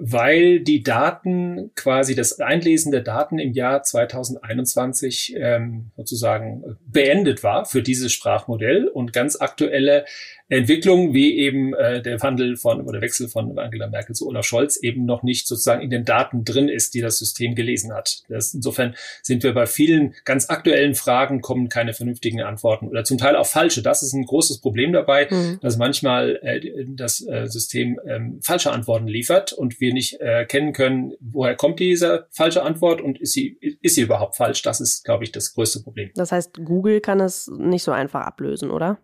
weil 0.00 0.60
die 0.60 0.84
Daten, 0.84 1.72
quasi 1.74 2.14
das 2.14 2.38
Einlesen 2.38 2.92
der 2.92 3.00
Daten 3.00 3.40
im 3.40 3.52
Jahr 3.52 3.82
2021 3.82 5.34
ähm, 5.36 5.90
sozusagen 5.96 6.78
beendet 6.86 7.42
war 7.42 7.64
für 7.64 7.82
dieses 7.82 8.12
Sprachmodell 8.12 8.86
und 8.86 9.12
ganz 9.12 9.40
aktuelle 9.40 10.04
Entwicklungen 10.48 11.12
wie 11.14 11.36
eben 11.38 11.74
äh, 11.74 12.00
der 12.00 12.22
Wandel 12.22 12.56
von 12.56 12.80
oder 12.86 13.00
Wechsel 13.00 13.28
von 13.28 13.58
Angela 13.58 13.88
Merkel 13.88 14.14
zu 14.14 14.28
Olaf 14.28 14.46
Scholz 14.46 14.76
eben 14.76 15.04
noch 15.04 15.22
nicht 15.22 15.48
sozusagen 15.48 15.82
in 15.82 15.90
den 15.90 16.04
Daten 16.04 16.44
drin 16.44 16.68
ist, 16.68 16.94
die 16.94 17.00
das 17.00 17.18
System 17.18 17.56
gelesen 17.56 17.92
hat. 17.92 18.22
Das, 18.28 18.54
insofern 18.54 18.94
sind 19.22 19.42
wir 19.42 19.52
bei 19.52 19.66
vielen 19.66 20.14
ganz 20.24 20.48
aktuellen 20.48 20.94
Fragen 20.94 21.40
kommen 21.40 21.68
keine 21.68 21.92
vernünftigen 21.92 22.42
Antworten 22.42 22.86
oder 22.86 23.04
zum 23.04 23.18
Teil 23.18 23.34
auch 23.34 23.46
falsche. 23.46 23.82
Das 23.82 24.02
ist 24.02 24.12
ein 24.12 24.24
großes 24.24 24.60
Problem 24.60 24.92
dabei, 24.92 25.26
mhm. 25.28 25.58
dass 25.60 25.76
manchmal 25.76 26.38
äh, 26.42 26.86
das 26.86 27.26
äh, 27.26 27.46
System 27.46 27.98
ähm, 28.06 28.40
falsche 28.42 28.70
Antworten 28.70 29.08
liefert 29.08 29.52
und 29.52 29.80
wir 29.80 29.88
wir 29.88 29.94
nicht 29.94 30.20
erkennen 30.20 30.68
äh, 30.68 30.72
können, 30.72 31.12
woher 31.20 31.56
kommt 31.56 31.80
diese 31.80 32.26
falsche 32.30 32.62
Antwort 32.62 33.00
und 33.00 33.20
ist 33.20 33.32
sie, 33.32 33.58
ist 33.82 33.94
sie 33.94 34.02
überhaupt 34.02 34.36
falsch? 34.36 34.62
Das 34.62 34.80
ist, 34.80 35.04
glaube 35.04 35.24
ich, 35.24 35.32
das 35.32 35.54
größte 35.54 35.82
Problem. 35.82 36.10
Das 36.14 36.30
heißt, 36.30 36.64
Google 36.64 37.00
kann 37.00 37.20
es 37.20 37.48
nicht 37.48 37.82
so 37.82 37.92
einfach 37.92 38.20
ablösen, 38.20 38.70
oder? 38.70 38.98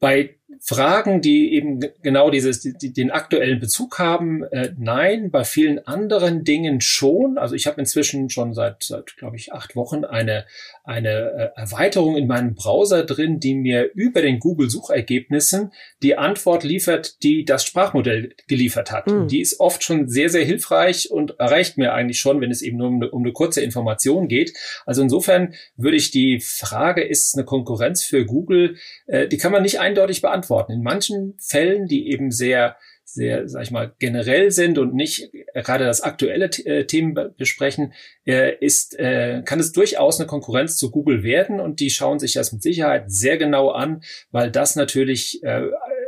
Bei 0.00 0.39
Fragen, 0.58 1.20
die 1.20 1.54
eben 1.54 1.80
genau 2.02 2.30
dieses, 2.30 2.60
die, 2.60 2.92
den 2.92 3.10
aktuellen 3.10 3.60
Bezug 3.60 3.98
haben, 3.98 4.42
äh, 4.44 4.72
nein. 4.76 5.30
Bei 5.30 5.44
vielen 5.44 5.86
anderen 5.86 6.44
Dingen 6.44 6.80
schon. 6.80 7.38
Also 7.38 7.54
ich 7.54 7.66
habe 7.66 7.80
inzwischen 7.80 8.30
schon 8.30 8.52
seit, 8.52 8.82
seit 8.82 9.16
glaube 9.16 9.36
ich, 9.36 9.52
acht 9.52 9.76
Wochen 9.76 10.04
eine, 10.04 10.44
eine 10.82 11.08
äh, 11.08 11.60
Erweiterung 11.60 12.16
in 12.16 12.26
meinem 12.26 12.54
Browser 12.54 13.04
drin, 13.04 13.38
die 13.38 13.54
mir 13.54 13.90
über 13.94 14.22
den 14.22 14.40
Google-Suchergebnissen 14.40 15.72
die 16.02 16.18
Antwort 16.18 16.64
liefert, 16.64 17.22
die 17.22 17.44
das 17.44 17.64
Sprachmodell 17.64 18.34
geliefert 18.48 18.90
hat. 18.90 19.06
Mhm. 19.06 19.28
Die 19.28 19.40
ist 19.40 19.60
oft 19.60 19.84
schon 19.84 20.08
sehr, 20.08 20.30
sehr 20.30 20.44
hilfreich 20.44 21.10
und 21.10 21.38
erreicht 21.38 21.78
mir 21.78 21.94
eigentlich 21.94 22.18
schon, 22.18 22.40
wenn 22.40 22.50
es 22.50 22.62
eben 22.62 22.76
nur 22.76 22.88
um 22.88 22.96
eine, 22.96 23.10
um 23.10 23.22
eine 23.22 23.32
kurze 23.32 23.60
Information 23.62 24.26
geht. 24.26 24.52
Also 24.84 25.00
insofern 25.02 25.54
würde 25.76 25.96
ich 25.96 26.10
die 26.10 26.40
Frage, 26.40 27.02
ist 27.02 27.28
es 27.28 27.34
eine 27.34 27.44
Konkurrenz 27.44 28.02
für 28.02 28.26
Google, 28.26 28.76
äh, 29.06 29.28
die 29.28 29.38
kann 29.38 29.52
man 29.52 29.62
nicht 29.62 29.78
eindeutig 29.78 30.20
beantworten. 30.20 30.39
In 30.70 30.82
manchen 30.82 31.36
Fällen, 31.38 31.86
die 31.86 32.10
eben 32.10 32.30
sehr 32.30 32.76
sehr, 33.12 33.48
sag 33.48 33.62
ich 33.62 33.70
mal, 33.70 33.92
generell 33.98 34.50
sind 34.50 34.78
und 34.78 34.94
nicht 34.94 35.30
gerade 35.54 35.84
das 35.84 36.00
aktuelle 36.00 36.46
äh, 36.64 36.84
Themen 36.84 37.14
besprechen, 37.36 37.92
äh, 38.24 38.54
ist, 38.60 38.98
äh, 38.98 39.42
kann 39.44 39.60
es 39.60 39.72
durchaus 39.72 40.18
eine 40.18 40.26
Konkurrenz 40.26 40.76
zu 40.76 40.90
Google 40.90 41.22
werden 41.22 41.60
und 41.60 41.80
die 41.80 41.90
schauen 41.90 42.18
sich 42.18 42.34
das 42.34 42.52
mit 42.52 42.62
Sicherheit 42.62 43.10
sehr 43.10 43.36
genau 43.36 43.70
an, 43.70 44.02
weil 44.30 44.50
das 44.50 44.76
natürlich, 44.76 45.42
äh, 45.42 45.62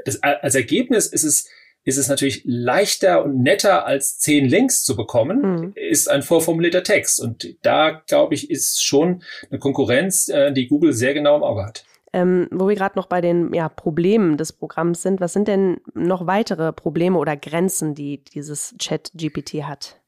das, 0.04 0.22
als 0.22 0.54
Ergebnis 0.54 1.06
ist 1.06 1.24
es 1.24 1.48
ist 1.84 1.96
es 1.96 2.06
natürlich 2.06 2.42
leichter 2.44 3.24
und 3.24 3.42
netter 3.42 3.84
als 3.86 4.16
zehn 4.18 4.46
Links 4.46 4.84
zu 4.84 4.94
bekommen, 4.94 5.40
mhm. 5.40 5.72
ist 5.74 6.08
ein 6.08 6.22
vorformulierter 6.22 6.84
Text. 6.84 7.20
Und 7.20 7.56
da, 7.62 8.02
glaube 8.06 8.34
ich, 8.34 8.50
ist 8.50 8.84
schon 8.84 9.24
eine 9.50 9.58
Konkurrenz, 9.58 10.28
äh, 10.28 10.52
die 10.52 10.68
Google 10.68 10.92
sehr 10.92 11.12
genau 11.12 11.34
im 11.34 11.42
Auge 11.42 11.64
hat. 11.64 11.84
Ähm, 12.12 12.48
wo 12.50 12.68
wir 12.68 12.74
gerade 12.74 12.98
noch 12.98 13.06
bei 13.06 13.20
den 13.20 13.54
ja, 13.54 13.68
Problemen 13.68 14.36
des 14.36 14.52
Programms 14.52 15.02
sind, 15.02 15.20
was 15.20 15.32
sind 15.32 15.48
denn 15.48 15.80
noch 15.94 16.26
weitere 16.26 16.72
Probleme 16.72 17.18
oder 17.18 17.36
Grenzen, 17.36 17.94
die 17.94 18.22
dieses 18.22 18.74
Chat-GPT 18.78 19.64
hat? 19.64 20.01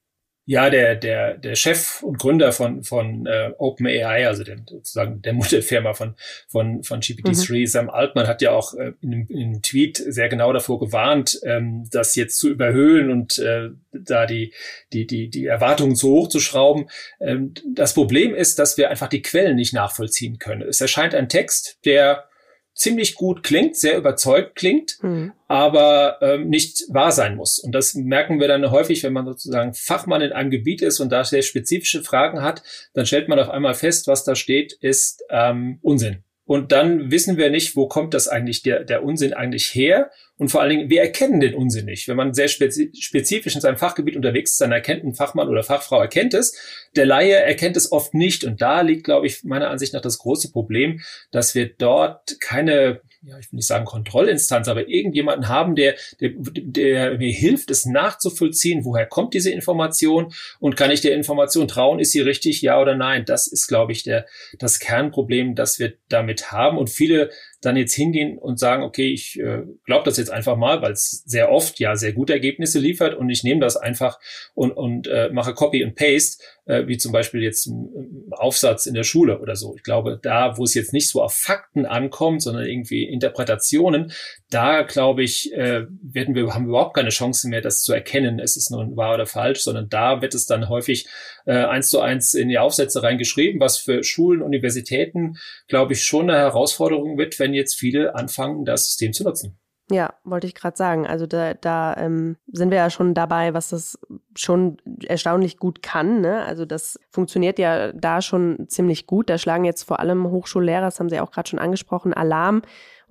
Ja, 0.47 0.69
der, 0.69 0.95
der, 0.95 1.39
der 1.39 1.55
Chef 1.55 2.03
und 2.03 2.19
Gründer 2.19 2.53
von, 2.53 2.85
von 2.85 3.27
äh, 3.27 3.53
OpenAI, 3.57 4.27
also 4.27 4.45
dem, 4.45 4.67
sozusagen 4.67 5.23
der 5.23 5.33
Mutterfirma 5.35 5.95
von, 5.95 6.17
von, 6.49 6.83
von 6.83 7.01
GPT-3, 7.01 7.61
mhm. 7.61 7.67
Sam 7.67 7.91
Altman, 7.91 8.27
hat 8.27 8.43
ja 8.43 8.51
auch 8.53 8.75
äh, 8.75 8.93
in, 9.01 9.15
einem, 9.15 9.27
in 9.29 9.43
einem 9.43 9.63
Tweet 9.63 9.97
sehr 9.97 10.29
genau 10.29 10.53
davor 10.53 10.79
gewarnt, 10.79 11.41
ähm, 11.45 11.89
das 11.91 12.15
jetzt 12.15 12.39
zu 12.39 12.51
überhöhen 12.51 13.11
und 13.11 13.39
äh, 13.39 13.71
da 13.93 14.27
die, 14.27 14.53
die, 14.93 15.07
die, 15.07 15.31
die 15.31 15.47
Erwartungen 15.47 15.97
zu 15.97 16.11
hoch 16.11 16.29
zu 16.29 16.41
schrauben. 16.41 16.89
Ähm, 17.21 17.55
das 17.75 17.95
Problem 17.95 18.35
ist, 18.35 18.59
dass 18.59 18.77
wir 18.77 18.91
einfach 18.91 19.09
die 19.09 19.23
Quellen 19.23 19.57
nicht 19.57 19.73
nachvollziehen 19.73 20.39
können. 20.39 20.63
Es 20.63 20.81
erscheint 20.81 21.15
ein 21.15 21.31
Text, 21.31 21.79
der 21.87 22.29
ziemlich 22.75 23.15
gut 23.15 23.43
klingt, 23.43 23.77
sehr 23.77 23.97
überzeugt 23.97 24.57
klingt, 24.57 24.99
mhm. 25.03 25.33
aber 25.47 26.19
ähm, 26.21 26.49
nicht 26.49 26.85
wahr 26.89 27.13
sein 27.13 27.37
muss. 27.37 27.59
Und 27.59 27.73
das 27.73 27.95
merken 27.95 28.41
wir 28.41 28.49
dann 28.49 28.71
häufig, 28.71 29.03
wenn 29.05 29.13
man 29.13 29.27
sozusagen 29.27 29.75
Fachmann 29.75 30.23
in 30.23 30.33
einem 30.33 30.51
Gebiet 30.51 30.83
ist 30.83 31.01
und 31.01 31.11
da 31.11 31.25
sehr 31.25 31.43
spezifische 31.43 32.03
Fragen 32.03 32.43
hat, 32.43 32.63
dann 32.93 33.07
stellt 33.07 33.29
man 33.29 33.39
auf 33.39 33.49
einmal 33.49 33.75
fest, 33.75 34.09
was 34.09 34.25
da 34.25 34.35
steht, 34.35 34.73
ist 34.81 35.23
ähm, 35.31 35.79
Unsinn. 35.83 36.25
Und 36.47 36.73
dann 36.73 37.11
wissen 37.11 37.39
wir 37.39 37.49
nicht, 37.51 37.75
wo 37.75 37.89
kommt 37.89 38.13
das 38.13 38.29
eigentlich, 38.29 38.63
der, 38.63 38.85
der 38.85 39.03
Unsinn 39.03 39.33
eigentlich 39.33 39.75
her? 39.75 40.11
Und 40.37 40.51
vor 40.51 40.61
allen 40.61 40.71
Dingen, 40.71 40.91
wir 40.91 41.01
erkennen 41.01 41.41
den 41.41 41.55
Unsinn 41.55 41.87
nicht. 41.87 42.07
Wenn 42.07 42.17
man 42.17 42.35
sehr 42.35 42.49
spezifisch 42.49 43.55
in 43.55 43.61
seinem 43.61 43.79
Fachgebiet 43.79 44.17
unterwegs 44.17 44.53
ist, 44.53 44.61
dann 44.61 44.73
erkennt 44.73 45.05
ein 45.05 45.15
Fachmann 45.15 45.49
oder 45.49 45.63
Fachfrau 45.63 46.01
erkennt 46.01 46.35
es. 46.35 46.55
Der 46.97 47.07
Laie 47.07 47.35
erkennt 47.35 47.77
es 47.77 47.93
oft 47.93 48.13
nicht. 48.15 48.45
Und 48.45 48.61
da 48.61 48.83
liegt, 48.83 49.05
glaube 49.05 49.27
ich, 49.27 49.43
meiner 49.45 49.71
Ansicht 49.71 49.95
nach 49.95 50.03
das 50.03 50.19
große 50.19 50.51
Problem, 50.53 51.01
dass 51.31 51.55
wir 51.55 51.73
dort 51.73 52.39
keine 52.41 53.01
ja, 53.27 53.39
ich 53.39 53.51
will 53.51 53.57
nicht 53.57 53.67
sagen 53.67 53.87
Kontrollinstanz, 53.87 54.69
aber 54.69 54.87
irgendjemanden 54.87 55.49
haben, 55.49 55.75
der, 55.75 55.95
der, 56.21 56.33
der 56.37 57.19
mir 57.19 57.33
hilft, 57.33 57.71
es 57.71 57.87
nachzuvollziehen, 57.87 58.85
woher 58.85 59.07
kommt 59.07 59.33
diese 59.33 59.51
Information 59.51 60.35
und 60.61 60.77
kann 60.77 60.91
ich 60.91 61.01
der 61.01 61.15
Information 61.15 61.67
trauen, 61.67 62.01
ist 62.01 62.13
sie 62.13 62.21
richtig, 62.21 62.61
ja 62.61 62.79
oder 62.79 62.95
nein? 62.95 63.25
Das 63.25 63.47
ist, 63.47 63.67
glaube 63.67 63.93
ich, 63.93 64.03
der, 64.03 64.27
das 64.59 64.79
Kernproblem, 64.79 65.55
das 65.55 65.79
wir 65.79 65.95
damit 66.09 66.53
haben. 66.53 66.77
Und 66.77 66.91
viele 66.91 67.31
dann 67.65 67.77
jetzt 67.77 67.95
hingehen 67.95 68.39
und 68.39 68.59
sagen, 68.59 68.83
okay, 68.83 69.13
ich 69.13 69.39
äh, 69.41 69.63
glaube 69.85 70.05
das 70.05 70.17
jetzt 70.17 70.31
einfach 70.31 70.57
mal, 70.57 70.83
weil 70.83 70.93
es 70.93 71.23
sehr 71.27 71.51
oft 71.51 71.79
ja 71.81 71.97
sehr 71.97 72.13
gute 72.13 72.33
Ergebnisse 72.33 72.79
liefert 72.79 73.15
und 73.15 73.31
ich 73.31 73.45
nehme 73.45 73.61
das 73.61 73.77
einfach 73.77 74.19
und, 74.55 74.73
und 74.73 75.07
äh, 75.07 75.31
mache 75.33 75.55
Copy 75.55 75.83
and 75.83 75.95
Paste, 75.95 76.43
äh, 76.67 76.87
wie 76.87 76.99
zum 76.99 77.13
Beispiel 77.13 77.43
jetzt 77.43 77.67
im 77.67 78.33
Aufsatz 78.33 78.87
in 78.87 78.95
der 78.95 79.05
Schule 79.05 79.41
oder 79.41 79.57
so. 79.57 79.75
Ich 79.77 79.83
glaube, 79.83 80.19
da, 80.23 80.57
wo 80.59 80.65
es 80.65 80.75
jetzt 80.75 80.93
nicht 80.93 81.09
so 81.09 81.23
auf 81.23 81.35
Fakten 81.35 81.87
ankommt, 81.87 82.43
sondern 82.43 82.67
irgendwie 82.67 83.05
Interpretationen, 83.05 84.13
da 84.51 84.83
glaube 84.83 85.23
ich, 85.23 85.53
äh, 85.53 85.87
werden 86.03 86.35
wir, 86.35 86.55
haben 86.55 86.67
wir 86.67 86.71
überhaupt 86.71 86.97
keine 86.97 87.11
Chance 87.11 87.49
mehr, 87.49 87.61
das 87.61 87.83
zu 87.83 87.93
erkennen, 87.93 88.39
ist 88.39 88.57
es 88.57 88.71
nun 88.71 88.97
wahr 88.97 89.15
oder 89.15 89.27
falsch, 89.27 89.61
sondern 89.61 89.89
da 89.89 90.23
wird 90.23 90.35
es 90.35 90.47
dann 90.47 90.69
häufig 90.69 91.07
eins 91.53 91.91
zu 91.91 92.01
eins 92.01 92.35
in 92.35 92.49
die 92.49 92.59
Aufsätze 92.59 93.03
reingeschrieben, 93.03 93.61
was 93.61 93.79
für 93.79 94.03
Schulen, 94.03 94.43
Universitäten, 94.43 95.37
glaube 95.69 95.93
ich, 95.93 96.05
schon 96.05 96.31
eine 96.31 96.39
Herausforderung 96.39 97.19
wird, 97.19 97.39
wenn 97.39 97.55
jetzt 97.55 97.75
viele 97.75 98.15
anfangen, 98.15 98.65
das 98.65 98.87
System 98.87 99.13
zu 99.13 99.25
nutzen. 99.25 99.59
Ja, 99.91 100.15
wollte 100.25 100.47
ich 100.47 100.55
gerade 100.55 100.79
sagen. 100.79 101.07
Also 101.07 101.27
da, 101.27 101.53
da 101.53 101.95
ähm, 101.99 102.37
sind 102.51 102.71
wir 102.71 102.79
ja 102.79 102.89
schon 102.89 103.13
dabei, 103.13 103.53
was 103.53 103.69
das 103.69 103.99
schon 104.35 104.79
erstaunlich 105.05 105.59
gut 105.59 105.83
kann. 105.83 106.23
Ne? 106.23 106.43
Also 106.43 106.65
das 106.65 106.99
funktioniert 107.11 107.59
ja 107.59 107.93
da 107.93 108.23
schon 108.23 108.67
ziemlich 108.69 109.07
gut. 109.07 109.29
Da 109.29 109.37
schlagen 109.37 109.67
jetzt 109.67 109.83
vor 109.83 110.01
allem 110.01 110.31
Hochschullehrer, 110.31 110.87
das 110.87 111.01
haben 111.01 111.11
Sie 111.11 111.21
auch 111.21 111.31
gerade 111.31 111.51
schon 111.51 111.59
angesprochen, 111.59 112.15
Alarm 112.15 112.63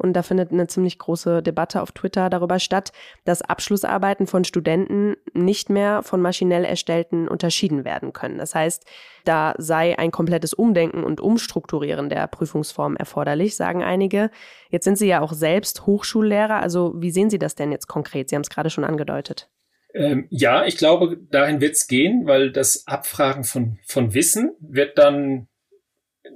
und 0.03 0.13
da 0.13 0.21
findet 0.21 0.51
eine 0.51 0.67
ziemlich 0.67 0.99
große 0.99 1.41
Debatte 1.41 1.81
auf 1.81 1.93
Twitter 1.93 2.29
darüber 2.29 2.59
statt, 2.59 2.91
dass 3.23 3.41
Abschlussarbeiten 3.41 4.27
von 4.27 4.43
Studenten 4.43 5.15
nicht 5.33 5.69
mehr 5.69 6.03
von 6.03 6.21
maschinell 6.21 6.65
erstellten 6.65 7.27
unterschieden 7.29 7.85
werden 7.85 8.11
können. 8.11 8.37
Das 8.37 8.53
heißt, 8.53 8.85
da 9.23 9.55
sei 9.57 9.97
ein 9.97 10.11
komplettes 10.11 10.53
Umdenken 10.53 11.05
und 11.05 11.21
Umstrukturieren 11.21 12.09
der 12.09 12.27
Prüfungsform 12.27 12.97
erforderlich, 12.97 13.55
sagen 13.55 13.81
einige. 13.81 14.29
Jetzt 14.69 14.83
sind 14.83 14.97
Sie 14.97 15.07
ja 15.07 15.21
auch 15.21 15.31
selbst 15.31 15.85
Hochschullehrer. 15.85 16.57
Also 16.57 16.93
wie 16.97 17.11
sehen 17.11 17.29
Sie 17.29 17.39
das 17.39 17.55
denn 17.55 17.71
jetzt 17.71 17.87
konkret? 17.87 18.29
Sie 18.29 18.35
haben 18.35 18.43
es 18.43 18.49
gerade 18.49 18.69
schon 18.69 18.83
angedeutet. 18.83 19.49
Ähm, 19.93 20.27
ja, 20.29 20.65
ich 20.65 20.77
glaube, 20.77 21.17
dahin 21.29 21.61
wird 21.61 21.75
es 21.75 21.87
gehen, 21.87 22.25
weil 22.25 22.51
das 22.51 22.87
Abfragen 22.87 23.43
von, 23.43 23.77
von 23.85 24.13
Wissen 24.13 24.51
wird 24.59 24.97
dann 24.97 25.47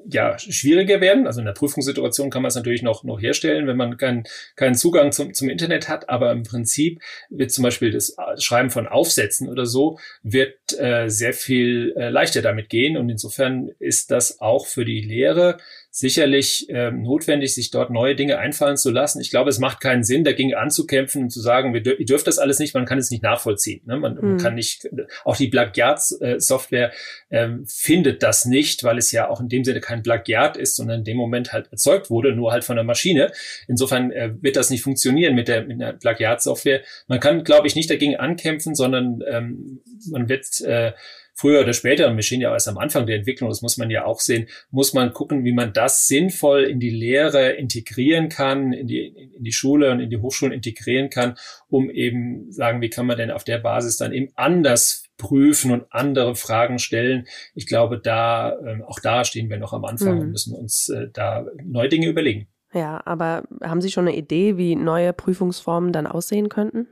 ja, 0.09 0.37
schwieriger 0.37 1.01
werden. 1.01 1.27
Also 1.27 1.39
in 1.39 1.45
der 1.45 1.53
Prüfungssituation 1.53 2.29
kann 2.29 2.41
man 2.41 2.49
es 2.49 2.55
natürlich 2.55 2.81
noch, 2.81 3.03
noch 3.03 3.21
herstellen, 3.21 3.67
wenn 3.67 3.77
man 3.77 3.97
keinen 3.97 4.23
keinen 4.55 4.75
Zugang 4.75 5.11
zum, 5.11 5.33
zum 5.33 5.49
Internet 5.49 5.89
hat. 5.89 6.09
Aber 6.09 6.31
im 6.31 6.43
Prinzip 6.43 7.01
wird 7.29 7.51
zum 7.51 7.63
Beispiel 7.63 7.91
das 7.91 8.15
Schreiben 8.37 8.69
von 8.69 8.87
Aufsätzen 8.87 9.49
oder 9.49 9.65
so 9.65 9.99
wird 10.23 10.57
äh, 10.79 11.09
sehr 11.09 11.33
viel 11.33 11.93
äh, 11.97 12.09
leichter 12.09 12.41
damit 12.41 12.69
gehen. 12.69 12.97
Und 12.97 13.09
insofern 13.09 13.69
ist 13.79 14.11
das 14.11 14.41
auch 14.41 14.65
für 14.65 14.85
die 14.85 15.01
Lehre 15.01 15.57
sicherlich 15.97 16.67
ähm, 16.69 17.01
notwendig, 17.01 17.55
sich 17.55 17.71
dort 17.71 17.89
neue 17.89 18.15
Dinge 18.15 18.37
einfallen 18.37 18.77
zu 18.77 18.91
lassen. 18.91 19.19
Ich 19.19 19.31
glaube, 19.31 19.49
es 19.49 19.57
macht 19.57 19.81
keinen 19.81 20.03
Sinn, 20.03 20.23
dagegen 20.23 20.53
anzukämpfen 20.53 21.23
und 21.23 21.29
zu 21.31 21.41
sagen, 21.41 21.73
wir 21.73 21.81
dür 21.81 21.99
ihr 21.99 22.05
dürft 22.05 22.27
das 22.27 22.37
alles 22.37 22.59
nicht, 22.59 22.75
man 22.75 22.85
kann 22.85 22.99
es 22.99 23.09
nicht 23.09 23.23
nachvollziehen. 23.23 23.81
Ne? 23.87 23.97
Man, 23.97 24.13
mhm. 24.13 24.21
man, 24.21 24.37
kann 24.37 24.53
nicht, 24.53 24.87
auch 25.25 25.35
die 25.35 25.47
Plagiatssoftware 25.47 26.91
ähm, 27.31 27.65
findet 27.65 28.21
das 28.21 28.45
nicht, 28.45 28.83
weil 28.83 28.99
es 28.99 29.11
ja 29.11 29.27
auch 29.27 29.41
in 29.41 29.49
dem 29.49 29.63
Sinne 29.63 29.79
kein 29.79 30.03
Plagiat 30.03 30.55
ist, 30.55 30.75
sondern 30.75 30.99
in 30.99 31.03
dem 31.03 31.17
Moment 31.17 31.51
halt 31.51 31.71
erzeugt 31.71 32.11
wurde, 32.11 32.35
nur 32.35 32.51
halt 32.51 32.63
von 32.63 32.75
der 32.75 32.85
Maschine. 32.85 33.31
Insofern 33.67 34.11
äh, 34.11 34.35
wird 34.39 34.55
das 34.55 34.69
nicht 34.69 34.83
funktionieren 34.83 35.33
mit 35.33 35.47
der, 35.47 35.65
mit 35.65 35.81
der 35.81 35.93
Plagiatsoftware. 35.93 36.81
Man 37.07 37.19
kann, 37.19 37.43
glaube 37.43 37.65
ich, 37.65 37.75
nicht 37.75 37.89
dagegen 37.89 38.17
ankämpfen, 38.17 38.75
sondern 38.75 39.23
ähm, 39.27 39.81
man 40.11 40.29
wird 40.29 40.61
äh, 40.61 40.91
früher 41.37 41.61
oder 41.61 41.73
später, 41.73 42.09
und 42.09 42.15
wir 42.15 42.23
stehen 42.23 42.41
ja 42.41 42.51
erst 42.51 42.67
am 42.67 42.79
Anfang 42.79 43.05
der 43.05 43.15
Entwicklung, 43.15 43.49
das 43.49 43.61
muss 43.61 43.77
man 43.77 43.91
ja 43.91 44.05
auch 44.05 44.19
sehen, 44.19 44.47
muss 44.71 44.93
man 44.93 45.13
gucken, 45.13 45.45
wie 45.45 45.53
man 45.53 45.71
das 45.71 46.07
sinnvoll 46.07 46.63
in 46.63 46.79
die 46.79 46.89
Lehre 46.89 47.51
integrieren 47.51 48.27
kann, 48.27 48.73
in 48.73 48.87
die, 48.87 49.05
in 49.05 49.43
die 49.43 49.51
Schule 49.51 49.91
und 49.91 49.99
in 49.99 50.09
die 50.09 50.17
Hochschulen 50.17 50.51
integrieren 50.51 51.09
kann, 51.09 51.35
um 51.69 51.91
eben 51.91 52.51
sagen, 52.51 52.81
wie 52.81 52.89
kann 52.89 53.05
man 53.05 53.17
denn 53.17 53.31
auf 53.31 53.43
der 53.43 53.59
Basis 53.59 53.97
dann 53.97 54.13
eben 54.13 54.31
anders 54.35 55.05
prüfen 55.17 55.71
und 55.71 55.85
andere 55.91 56.35
Fragen 56.35 56.79
stellen. 56.79 57.27
Ich 57.53 57.67
glaube, 57.67 57.99
da, 57.99 58.53
äh, 58.53 58.81
auch 58.83 58.99
da 58.99 59.23
stehen 59.23 59.49
wir 59.49 59.57
noch 59.57 59.73
am 59.73 59.85
Anfang 59.85 60.15
mhm. 60.15 60.21
und 60.21 60.31
müssen 60.31 60.55
uns 60.55 60.89
äh, 60.89 61.07
da 61.13 61.45
neue 61.63 61.89
Dinge 61.89 62.07
überlegen. 62.07 62.47
Ja, 62.73 63.01
aber 63.05 63.43
haben 63.63 63.81
Sie 63.81 63.91
schon 63.91 64.07
eine 64.07 64.17
Idee, 64.17 64.57
wie 64.57 64.75
neue 64.75 65.13
Prüfungsformen 65.13 65.93
dann 65.93 66.07
aussehen 66.07 66.49
könnten? 66.49 66.87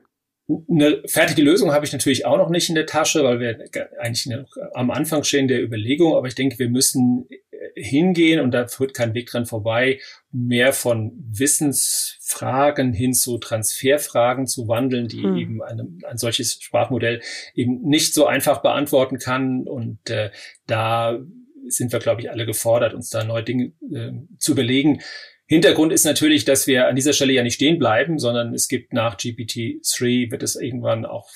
Eine 0.47 1.01
fertige 1.07 1.41
Lösung 1.41 1.71
habe 1.71 1.85
ich 1.85 1.93
natürlich 1.93 2.25
auch 2.25 2.37
noch 2.37 2.49
nicht 2.49 2.69
in 2.69 2.75
der 2.75 2.85
Tasche, 2.85 3.23
weil 3.23 3.39
wir 3.39 3.57
eigentlich 3.99 4.31
am 4.75 4.91
Anfang 4.91 5.23
stehen 5.23 5.47
der 5.47 5.63
Überlegung. 5.63 6.15
Aber 6.15 6.27
ich 6.27 6.35
denke, 6.35 6.59
wir 6.59 6.69
müssen 6.69 7.27
äh, 7.29 7.81
hingehen 7.81 8.39
und 8.39 8.51
da 8.51 8.67
führt 8.67 8.93
kein 8.93 9.15
Weg 9.15 9.27
dran 9.27 9.47
vorbei, 9.47 9.99
mehr 10.31 10.71
von 10.71 11.13
Wissensfragen 11.31 12.93
hin 12.93 13.13
zu 13.13 13.39
Transferfragen 13.39 14.45
zu 14.45 14.67
wandeln, 14.67 15.07
die 15.07 15.23
hm. 15.23 15.35
eben 15.35 15.63
eine, 15.63 15.87
ein 16.07 16.17
solches 16.17 16.59
Sprachmodell 16.61 17.21
eben 17.55 17.81
nicht 17.81 18.13
so 18.13 18.27
einfach 18.27 18.61
beantworten 18.61 19.17
kann. 19.17 19.67
Und 19.67 20.11
äh, 20.11 20.29
da 20.67 21.17
sind 21.67 21.91
wir, 21.91 21.99
glaube 21.99 22.21
ich, 22.21 22.29
alle 22.29 22.45
gefordert, 22.45 22.93
uns 22.93 23.09
da 23.09 23.23
neue 23.23 23.43
Dinge 23.43 23.71
äh, 23.91 24.11
zu 24.37 24.51
überlegen 24.51 25.01
Hintergrund 25.47 25.93
ist 25.93 26.05
natürlich, 26.05 26.43
dass 26.43 26.65
wir 26.65 26.87
an 26.87 26.95
dieser 26.95 27.13
Stelle 27.13 27.33
ja 27.33 27.43
nicht 27.43 27.55
stehen 27.55 27.77
bleiben, 27.77 28.17
sondern 28.17 28.53
es 28.53 28.67
gibt 28.67 28.93
nach 28.93 29.15
GPT-3 29.15 30.31
wird 30.31 30.41
es 30.41 30.55
irgendwann 30.55 31.05
auch 31.05 31.29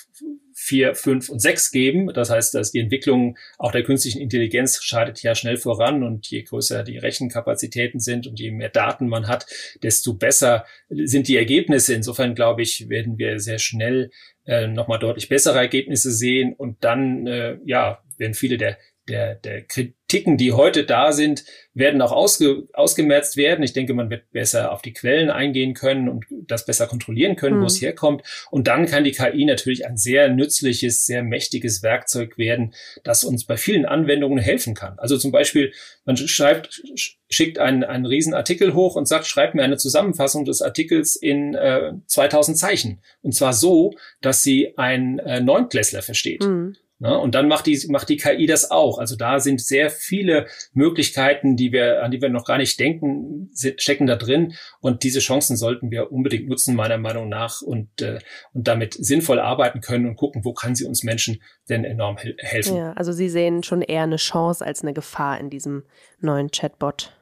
vier, 0.56 0.94
fünf 0.94 1.30
und 1.30 1.40
sechs 1.40 1.72
geben. 1.72 2.12
Das 2.14 2.30
heißt, 2.30 2.54
dass 2.54 2.72
die 2.72 2.80
Entwicklung 2.80 3.38
auch 3.58 3.72
der 3.72 3.84
künstlichen 3.84 4.20
Intelligenz 4.20 4.84
schreitet 4.84 5.22
ja 5.24 5.34
schnell 5.34 5.58
voran 5.58 6.04
und 6.04 6.28
je 6.28 6.42
größer 6.42 6.84
die 6.84 6.98
Rechenkapazitäten 6.98 8.00
sind 8.00 8.28
und 8.28 8.40
je 8.40 8.52
mehr 8.52 8.70
Daten 8.70 9.08
man 9.08 9.28
hat, 9.28 9.46
desto 9.84 10.16
besser 10.16 10.66
sind 10.90 11.28
die 11.28 11.38
Ergebnisse. 11.38 11.94
Insofern 11.94 12.36
glaube 12.36 12.62
ich, 12.62 12.90
werden 12.90 13.18
wir 13.18 13.40
sehr 13.40 13.60
schnell 13.60 14.12
äh, 14.46 14.68
nochmal 14.68 15.00
deutlich 15.00 15.30
bessere 15.30 15.60
Ergebnisse 15.60 16.12
sehen 16.12 16.54
und 16.54 16.84
dann, 16.84 17.26
äh, 17.28 17.58
ja, 17.64 18.04
werden 18.18 18.34
viele 18.34 18.58
der 18.58 18.78
der, 19.10 19.36
der 19.36 19.64
Kritiken, 19.64 20.38
die 20.38 20.54
heute 20.54 20.86
da 20.86 21.12
sind, 21.12 21.44
werden 21.74 22.02
auch 22.02 22.12
ausge, 22.12 22.68
ausgemerzt 22.74 23.38
werden. 23.38 23.64
Ich 23.64 23.74
denke, 23.74 23.94
man 23.94 24.10
wird 24.10 24.32
besser 24.32 24.72
auf 24.72 24.82
die 24.82 24.94
Quellen 24.94 25.30
eingehen 25.30 25.74
können 25.74 26.08
und 26.08 26.26
das 26.30 26.66
besser 26.66 26.88
kontrollieren 26.88 27.36
können, 27.36 27.58
mhm. 27.58 27.62
wo 27.64 27.66
es 27.66 27.82
herkommt. 27.82 28.24
Und 28.52 28.68
dann 28.68 28.86
kann 28.86 29.04
die 29.04 29.12
KI 29.12 29.46
natürlich 29.46 29.86
ein 29.86 29.98
sehr 29.98 30.30
nützliches, 30.30 31.06
sehr 31.06 31.24
mächtiges 31.24 31.84
Werkzeug 31.84 32.38
werden, 32.38 32.74
das 33.04 33.24
uns 33.24 33.46
bei 33.46 33.58
vielen 33.58 33.86
Anwendungen 33.86 34.40
helfen 34.40 34.76
kann. 34.76 34.98
Also 35.00 35.18
zum 35.18 35.32
Beispiel, 35.32 35.74
man 36.06 36.16
schreibt, 36.16 36.82
schickt 37.30 37.60
einen, 37.60 37.84
einen 37.84 38.06
riesen 38.06 38.34
Artikel 38.34 38.74
hoch 38.74 38.96
und 38.96 39.08
sagt, 39.08 39.26
schreib 39.26 39.56
mir 39.56 39.64
eine 39.64 39.78
Zusammenfassung 39.78 40.46
des 40.46 40.62
Artikels 40.62 41.16
in 41.16 41.56
äh, 41.56 41.94
2000 42.06 42.58
Zeichen. 42.58 43.02
Und 43.22 43.34
zwar 43.34 43.54
so, 43.54 43.94
dass 44.22 44.44
sie 44.44 44.78
ein 44.78 45.20
äh, 45.20 45.40
Neunklässler 45.40 46.02
versteht. 46.02 46.44
Mhm. 46.44 46.76
Ne? 47.00 47.18
Und 47.18 47.34
dann 47.34 47.48
macht 47.48 47.66
die, 47.66 47.82
macht 47.88 48.10
die 48.10 48.18
KI 48.18 48.46
das 48.46 48.72
auch. 48.72 49.00
Also 49.00 49.16
da 49.16 49.40
sind 49.40 49.62
sehr 49.62 49.90
viele 49.90 50.48
Möglichkeiten, 50.74 51.56
die 51.56 51.72
wir, 51.72 52.04
an 52.04 52.12
die 52.12 52.22
wir 52.22 52.30
noch 52.30 52.46
gar 52.46 52.58
nicht 52.58 52.80
denken, 52.80 53.50
stecken 53.78 54.06
da 54.06 54.18
drin. 54.18 54.54
Und 54.82 55.04
diese 55.04 55.20
Chancen 55.20 55.56
sollten 55.56 55.92
wir 55.92 56.12
unbedingt 56.12 56.50
nutzen, 56.50 56.76
meiner 56.76 56.98
Meinung 56.98 57.30
nach, 57.30 57.62
und, 57.62 58.02
äh, 58.02 58.20
und 58.54 58.68
damit 58.68 58.94
sinnvoll 58.94 59.40
arbeiten 59.40 59.80
können 59.80 60.08
und 60.08 60.18
gucken, 60.18 60.44
wo 60.44 60.54
kann 60.54 60.76
sie 60.76 60.86
uns 60.86 61.04
Menschen 61.04 61.42
denn 61.70 61.86
enorm 61.86 62.18
helfen. 62.18 62.76
Ja, 62.76 62.94
also 62.94 63.14
Sie 63.14 63.30
sehen 63.30 63.64
schon 63.64 63.82
eher 63.82 64.04
eine 64.04 64.18
Chance 64.18 64.66
als 64.66 64.82
eine 64.82 64.94
Gefahr 64.94 65.40
in 65.40 65.50
diesem 65.50 65.84
neuen 66.20 66.52
Chatbot. 66.52 67.14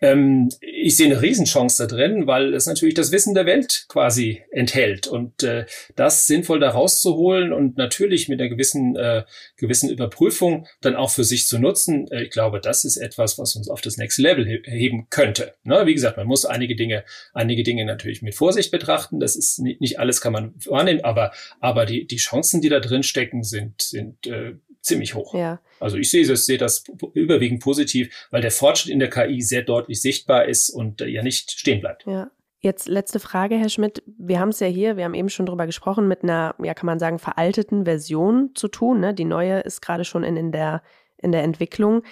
Ähm, 0.00 0.50
ich 0.60 0.96
sehe 0.96 1.06
eine 1.06 1.22
Riesenchance 1.22 1.82
da 1.82 1.94
drin, 1.94 2.26
weil 2.26 2.52
es 2.54 2.66
natürlich 2.66 2.94
das 2.94 3.12
Wissen 3.12 3.34
der 3.34 3.46
Welt 3.46 3.86
quasi 3.88 4.42
enthält 4.50 5.06
und 5.06 5.42
äh, 5.42 5.64
das 5.94 6.26
sinnvoll 6.26 6.60
da 6.60 6.70
rauszuholen 6.70 7.52
und 7.52 7.78
natürlich 7.78 8.28
mit 8.28 8.40
einer 8.40 8.50
gewissen 8.50 8.94
äh, 8.96 9.24
gewissen 9.56 9.88
Überprüfung 9.88 10.66
dann 10.82 10.96
auch 10.96 11.10
für 11.10 11.24
sich 11.24 11.46
zu 11.46 11.58
nutzen. 11.58 12.10
Äh, 12.10 12.24
ich 12.24 12.30
glaube, 12.30 12.60
das 12.60 12.84
ist 12.84 12.98
etwas, 12.98 13.38
was 13.38 13.56
uns 13.56 13.70
auf 13.70 13.80
das 13.80 13.96
nächste 13.96 14.22
Level 14.22 14.46
he 14.46 14.62
heben 14.64 15.08
könnte. 15.08 15.54
Ne? 15.64 15.86
Wie 15.86 15.94
gesagt, 15.94 16.18
man 16.18 16.26
muss 16.26 16.44
einige 16.44 16.76
Dinge 16.76 17.04
einige 17.32 17.62
Dinge 17.62 17.86
natürlich 17.86 18.20
mit 18.20 18.34
Vorsicht 18.34 18.70
betrachten. 18.70 19.18
Das 19.18 19.34
ist 19.34 19.58
nicht, 19.60 19.80
nicht 19.80 19.98
alles 19.98 20.20
kann 20.20 20.34
man 20.34 20.54
wahrnehmen, 20.66 21.04
aber 21.04 21.32
aber 21.60 21.86
die 21.86 22.06
die 22.06 22.16
Chancen, 22.16 22.60
die 22.60 22.68
da 22.68 22.80
drin 22.80 23.02
stecken, 23.02 23.44
sind 23.44 23.80
sind 23.80 24.26
äh, 24.26 24.56
ziemlich 24.86 25.14
hoch. 25.14 25.34
Ja. 25.34 25.60
Also 25.80 25.96
ich 25.96 26.10
sehe 26.10 26.26
das, 26.26 26.46
sehe 26.46 26.58
das 26.58 26.84
überwiegend 27.14 27.62
positiv, 27.62 28.26
weil 28.30 28.40
der 28.40 28.50
Fortschritt 28.50 28.92
in 28.92 28.98
der 28.98 29.10
KI 29.10 29.42
sehr 29.42 29.62
deutlich 29.62 30.00
sichtbar 30.00 30.46
ist 30.46 30.70
und 30.70 31.00
äh, 31.00 31.06
ja 31.06 31.22
nicht 31.22 31.50
stehen 31.50 31.80
bleibt. 31.80 32.06
Ja. 32.06 32.30
Jetzt 32.60 32.88
letzte 32.88 33.20
Frage, 33.20 33.56
Herr 33.56 33.68
Schmidt. 33.68 34.02
Wir 34.18 34.40
haben 34.40 34.48
es 34.48 34.60
ja 34.60 34.66
hier, 34.66 34.96
wir 34.96 35.04
haben 35.04 35.14
eben 35.14 35.28
schon 35.28 35.46
drüber 35.46 35.66
gesprochen, 35.66 36.08
mit 36.08 36.22
einer, 36.22 36.54
ja, 36.60 36.74
kann 36.74 36.86
man 36.86 36.98
sagen, 36.98 37.18
veralteten 37.18 37.84
Version 37.84 38.52
zu 38.54 38.68
tun. 38.68 38.98
Ne? 38.98 39.12
Die 39.14 39.26
neue 39.26 39.60
ist 39.60 39.82
gerade 39.82 40.04
schon 40.04 40.24
in, 40.24 40.36
in, 40.36 40.52
der, 40.52 40.82
in 41.18 41.32
der 41.32 41.42
Entwicklung. 41.42 42.02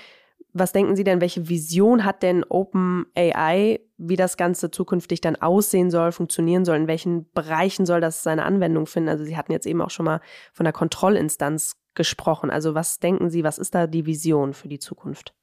Was 0.53 0.73
denken 0.73 0.95
Sie 0.95 1.03
denn, 1.03 1.21
welche 1.21 1.49
Vision 1.49 2.05
hat 2.05 2.23
denn 2.23 2.45
OpenAI, 2.45 3.81
wie 3.97 4.17
das 4.17 4.37
Ganze 4.37 4.71
zukünftig 4.71 5.21
dann 5.21 5.35
aussehen 5.35 5.91
soll, 5.91 6.13
funktionieren 6.13 6.65
soll? 6.65 6.77
In 6.77 6.87
welchen 6.87 7.29
Bereichen 7.33 7.87
soll 7.87 8.01
das 8.01 8.23
seine 8.23 8.45
Anwendung 8.45 8.87
finden? 8.87 9.09
Also 9.09 9.25
Sie 9.25 9.37
hatten 9.37 9.51
jetzt 9.51 9.67
eben 9.67 9.81
auch 9.81 9.91
schon 9.91 10.05
mal 10.05 10.21
von 10.53 10.65
der 10.65 10.73
Kontrollinstanz 10.73 11.75
gesprochen. 11.95 12.51
Also 12.51 12.75
was 12.75 12.99
denken 12.99 13.31
Sie, 13.31 13.45
was 13.45 13.59
ist 13.59 13.75
da 13.75 13.87
die 13.87 14.07
Vision 14.07 14.55
für 14.55 14.69
die 14.69 14.79
Zukunft? 14.79 15.35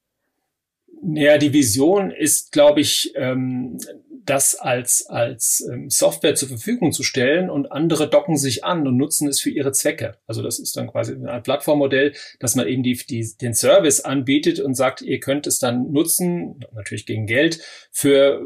Ja, 1.03 1.37
die 1.37 1.53
Vision 1.53 2.11
ist, 2.11 2.51
glaube 2.51 2.81
ich, 2.81 3.11
ähm, 3.15 3.77
das 4.25 4.55
als, 4.55 5.05
als 5.07 5.67
ähm, 5.71 5.89
Software 5.89 6.35
zur 6.35 6.49
Verfügung 6.49 6.91
zu 6.91 7.03
stellen 7.03 7.49
und 7.49 7.71
andere 7.71 8.09
docken 8.09 8.37
sich 8.37 8.63
an 8.63 8.87
und 8.87 8.97
nutzen 8.97 9.27
es 9.27 9.39
für 9.39 9.49
ihre 9.49 9.71
Zwecke. 9.71 10.17
Also 10.27 10.41
das 10.41 10.59
ist 10.59 10.77
dann 10.77 10.87
quasi 10.87 11.13
ein 11.13 11.43
Plattformmodell, 11.43 12.13
dass 12.39 12.55
man 12.55 12.67
eben 12.67 12.83
die, 12.83 12.93
die, 12.93 13.27
den 13.39 13.53
Service 13.53 14.01
anbietet 14.01 14.59
und 14.59 14.75
sagt, 14.75 15.01
ihr 15.01 15.19
könnt 15.19 15.47
es 15.47 15.59
dann 15.59 15.91
nutzen, 15.91 16.59
natürlich 16.73 17.05
gegen 17.05 17.25
Geld, 17.25 17.61
für 17.91 18.41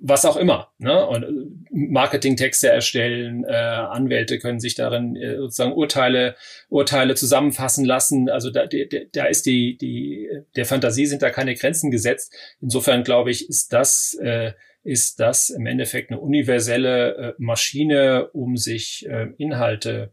was 0.00 0.24
auch 0.24 0.36
immer. 0.36 0.72
Ne? 0.78 1.06
Und 1.06 1.22
äh, 1.22 1.28
Marketingtexte 1.70 2.68
erstellen, 2.68 3.44
äh, 3.44 3.52
Anwälte 3.52 4.38
können 4.38 4.60
sich 4.60 4.74
darin 4.74 5.16
äh, 5.16 5.36
sozusagen 5.36 5.72
Urteile, 5.72 6.36
Urteile 6.68 7.14
zusammenfassen 7.14 7.84
lassen. 7.84 8.28
Also 8.28 8.50
da, 8.50 8.66
da 9.12 9.24
ist 9.26 9.46
die, 9.46 9.76
die, 9.76 10.28
der 10.56 10.66
Fantasie 10.66 11.06
sind 11.06 11.22
da 11.22 11.30
keine 11.30 11.54
Grenzen 11.54 11.90
gesetzt. 11.90 12.34
Insofern 12.60 13.04
glaube 13.04 13.30
ich, 13.30 13.48
ist 13.48 13.72
das 13.72 14.14
äh, 14.22 14.52
ist 14.82 15.20
das 15.20 15.50
im 15.50 15.66
Endeffekt 15.66 16.10
eine 16.10 16.20
universelle 16.20 17.14
äh, 17.14 17.34
Maschine, 17.38 18.30
um 18.32 18.56
sich 18.56 19.06
äh, 19.08 19.28
Inhalte 19.38 20.10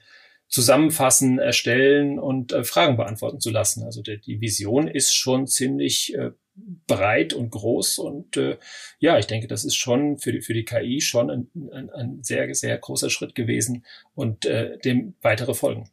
zusammenfassen, 0.47 1.39
erstellen 1.39 2.19
und 2.19 2.51
äh, 2.53 2.63
Fragen 2.63 2.97
beantworten 2.97 3.39
zu 3.39 3.51
lassen. 3.51 3.84
Also 3.84 4.01
die 4.01 4.41
Vision 4.41 4.88
ist 4.88 5.13
schon 5.15 5.47
ziemlich 5.47 6.15
breit 6.88 7.34
und 7.34 7.51
groß 7.51 7.99
und 7.99 8.38
äh, 8.38 8.58
ja, 8.99 9.17
ich 9.17 9.27
denke, 9.27 9.47
das 9.47 9.65
ist 9.65 9.75
schon 9.75 10.17
für 10.17 10.32
die, 10.32 10.41
für 10.41 10.53
die 10.53 10.65
KI 10.65 11.01
schon 11.01 11.29
ein, 11.29 11.47
ein, 11.71 11.89
ein 11.91 12.23
sehr, 12.23 12.53
sehr 12.55 12.77
großer 12.77 13.10
Schritt 13.10 13.36
gewesen 13.36 13.86
und 14.15 14.45
äh, 14.45 14.77
dem 14.79 15.15
weitere 15.21 15.53
folgen. 15.53 15.89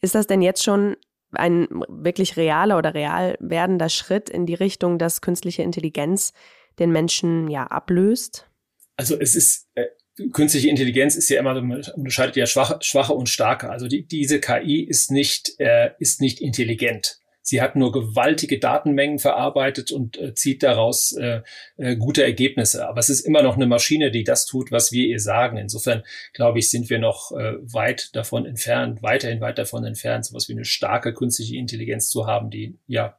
Ist 0.00 0.14
das 0.14 0.26
denn 0.26 0.42
jetzt 0.42 0.62
schon 0.62 0.96
ein 1.32 1.68
wirklich 1.88 2.36
realer 2.36 2.78
oder 2.78 2.94
real 2.94 3.36
werdender 3.40 3.88
Schritt 3.88 4.28
in 4.28 4.46
die 4.46 4.54
Richtung, 4.54 4.98
dass 4.98 5.20
künstliche 5.20 5.62
Intelligenz 5.62 6.32
den 6.78 6.92
Menschen 6.92 7.48
ja 7.48 7.66
ablöst? 7.66 8.48
Also 8.96 9.18
es 9.18 9.34
ist 9.34 9.68
äh, 9.74 9.86
künstliche 10.32 10.68
Intelligenz 10.68 11.16
ist 11.16 11.28
ja 11.28 11.40
immer, 11.40 11.56
unterscheidet 11.94 12.36
ja 12.36 12.46
schwache, 12.46 12.78
schwache 12.80 13.14
und 13.14 13.28
starke. 13.28 13.70
Also 13.70 13.88
die, 13.88 14.06
diese 14.06 14.40
KI 14.40 14.82
ist 14.82 15.10
nicht, 15.10 15.58
äh, 15.58 15.90
ist 15.98 16.20
nicht 16.20 16.40
intelligent. 16.40 17.18
Sie 17.44 17.60
hat 17.60 17.74
nur 17.74 17.90
gewaltige 17.90 18.60
Datenmengen 18.60 19.18
verarbeitet 19.18 19.90
und 19.90 20.16
äh, 20.16 20.32
zieht 20.34 20.62
daraus 20.62 21.12
äh, 21.12 21.42
äh, 21.76 21.96
gute 21.96 22.22
Ergebnisse. 22.22 22.86
Aber 22.86 23.00
es 23.00 23.10
ist 23.10 23.22
immer 23.22 23.42
noch 23.42 23.56
eine 23.56 23.66
Maschine, 23.66 24.12
die 24.12 24.22
das 24.22 24.46
tut, 24.46 24.70
was 24.70 24.92
wir 24.92 25.06
ihr 25.06 25.18
sagen. 25.18 25.56
Insofern 25.56 26.04
glaube 26.34 26.60
ich, 26.60 26.70
sind 26.70 26.88
wir 26.88 27.00
noch 27.00 27.32
äh, 27.32 27.54
weit 27.60 28.14
davon 28.14 28.46
entfernt, 28.46 29.02
weiterhin 29.02 29.40
weit 29.40 29.58
davon 29.58 29.84
entfernt, 29.84 30.24
sowas 30.24 30.48
wie 30.48 30.52
eine 30.52 30.64
starke 30.64 31.12
künstliche 31.14 31.56
Intelligenz 31.56 32.10
zu 32.10 32.26
haben, 32.26 32.50
die 32.50 32.78
ja 32.86 33.18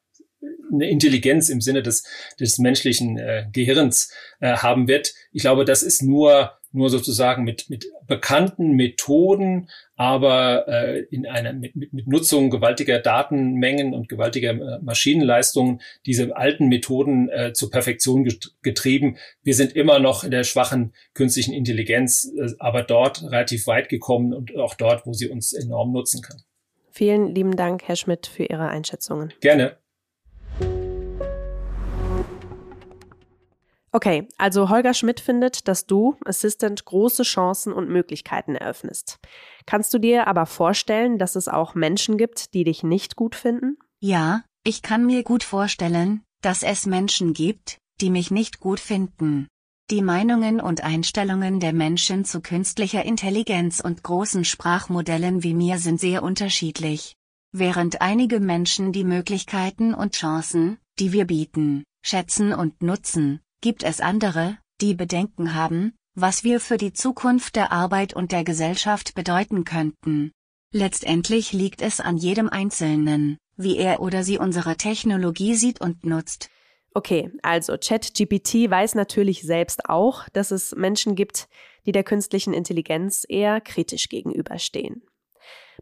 eine 0.73 0.89
Intelligenz 0.89 1.49
im 1.49 1.61
Sinne 1.61 1.83
des, 1.83 2.03
des 2.39 2.57
menschlichen 2.57 3.17
äh, 3.17 3.45
Gehirns 3.51 4.11
äh, 4.39 4.57
haben 4.57 4.87
wird. 4.87 5.13
Ich 5.31 5.41
glaube, 5.41 5.65
das 5.65 5.83
ist 5.83 6.01
nur 6.01 6.53
nur 6.73 6.89
sozusagen 6.89 7.43
mit, 7.43 7.69
mit 7.69 7.85
bekannten 8.07 8.71
Methoden, 8.71 9.69
aber 9.95 10.67
äh, 10.67 11.01
in 11.11 11.27
einer 11.27 11.53
mit, 11.53 11.75
mit, 11.75 11.93
mit 11.93 12.07
Nutzung 12.07 12.49
gewaltiger 12.49 12.99
Datenmengen 12.99 13.93
und 13.93 14.09
gewaltiger 14.09 14.51
äh, 14.51 14.79
Maschinenleistungen 14.81 15.81
diese 16.05 16.35
alten 16.35 16.67
Methoden 16.67 17.29
äh, 17.29 17.53
zur 17.53 17.69
Perfektion 17.69 18.27
getrieben. 18.63 19.17
Wir 19.43 19.53
sind 19.53 19.75
immer 19.75 19.99
noch 19.99 20.23
in 20.23 20.31
der 20.31 20.43
schwachen 20.43 20.93
künstlichen 21.13 21.53
Intelligenz, 21.53 22.31
äh, 22.37 22.49
aber 22.57 22.81
dort 22.81 23.23
relativ 23.23 23.67
weit 23.67 23.87
gekommen 23.87 24.33
und 24.33 24.57
auch 24.57 24.73
dort, 24.73 25.05
wo 25.05 25.13
sie 25.13 25.29
uns 25.29 25.53
enorm 25.53 25.93
nutzen 25.93 26.21
kann. 26.21 26.41
Vielen 26.89 27.33
lieben 27.33 27.55
Dank, 27.55 27.83
Herr 27.87 27.95
Schmidt, 27.95 28.27
für 28.27 28.43
Ihre 28.43 28.67
Einschätzungen. 28.67 29.31
Gerne. 29.41 29.77
Okay, 33.95 34.27
also 34.39 34.69
Holger 34.69 34.95
Schmidt 34.95 35.19
findet, 35.19 35.67
dass 35.67 35.85
du, 35.85 36.17
Assistant, 36.25 36.83
große 36.83 37.21
Chancen 37.21 37.71
und 37.71 37.89
Möglichkeiten 37.89 38.55
eröffnest. 38.55 39.19
Kannst 39.67 39.93
du 39.93 39.99
dir 39.99 40.25
aber 40.25 40.47
vorstellen, 40.47 41.19
dass 41.19 41.35
es 41.35 41.47
auch 41.47 41.75
Menschen 41.75 42.17
gibt, 42.17 42.55
die 42.55 42.63
dich 42.63 42.81
nicht 42.81 43.15
gut 43.15 43.35
finden? 43.35 43.77
Ja, 43.99 44.43
ich 44.63 44.81
kann 44.81 45.05
mir 45.05 45.23
gut 45.23 45.43
vorstellen, 45.43 46.23
dass 46.41 46.63
es 46.63 46.87
Menschen 46.87 47.33
gibt, 47.33 47.77
die 48.01 48.09
mich 48.09 48.31
nicht 48.31 48.59
gut 48.59 48.79
finden. 48.79 49.47
Die 49.91 50.01
Meinungen 50.01 50.59
und 50.59 50.83
Einstellungen 50.83 51.59
der 51.59 51.73
Menschen 51.73 52.25
zu 52.25 52.41
künstlicher 52.41 53.05
Intelligenz 53.05 53.79
und 53.79 54.01
großen 54.01 54.43
Sprachmodellen 54.43 55.43
wie 55.43 55.53
mir 55.53 55.77
sind 55.77 55.99
sehr 55.99 56.23
unterschiedlich. 56.23 57.13
Während 57.51 58.01
einige 58.01 58.39
Menschen 58.39 58.91
die 58.91 59.03
Möglichkeiten 59.03 59.93
und 59.93 60.15
Chancen, 60.15 60.79
die 60.97 61.13
wir 61.13 61.25
bieten, 61.25 61.83
schätzen 62.01 62.53
und 62.53 62.81
nutzen, 62.81 63.42
gibt 63.63 63.83
es 63.83 64.01
andere, 64.01 64.57
die 64.81 64.93
Bedenken 64.93 65.55
haben, 65.55 65.93
was 66.15 66.43
wir 66.43 66.59
für 66.59 66.75
die 66.75 66.91
Zukunft 66.91 67.55
der 67.55 67.71
Arbeit 67.71 68.13
und 68.13 68.33
der 68.33 68.43
Gesellschaft 68.43 69.15
bedeuten 69.15 69.63
könnten. 69.63 70.33
Letztendlich 70.73 71.53
liegt 71.53 71.81
es 71.81 72.01
an 72.01 72.17
jedem 72.17 72.49
Einzelnen, 72.49 73.37
wie 73.55 73.77
er 73.77 74.01
oder 74.01 74.25
sie 74.25 74.37
unsere 74.37 74.75
Technologie 74.75 75.55
sieht 75.55 75.79
und 75.79 76.03
nutzt. 76.03 76.49
Okay, 76.93 77.31
also 77.41 77.77
ChatGPT 77.77 78.69
weiß 78.69 78.95
natürlich 78.95 79.43
selbst 79.43 79.89
auch, 79.89 80.27
dass 80.33 80.51
es 80.51 80.75
Menschen 80.75 81.15
gibt, 81.15 81.47
die 81.85 81.93
der 81.93 82.03
künstlichen 82.03 82.53
Intelligenz 82.53 83.25
eher 83.29 83.61
kritisch 83.61 84.09
gegenüberstehen. 84.09 85.03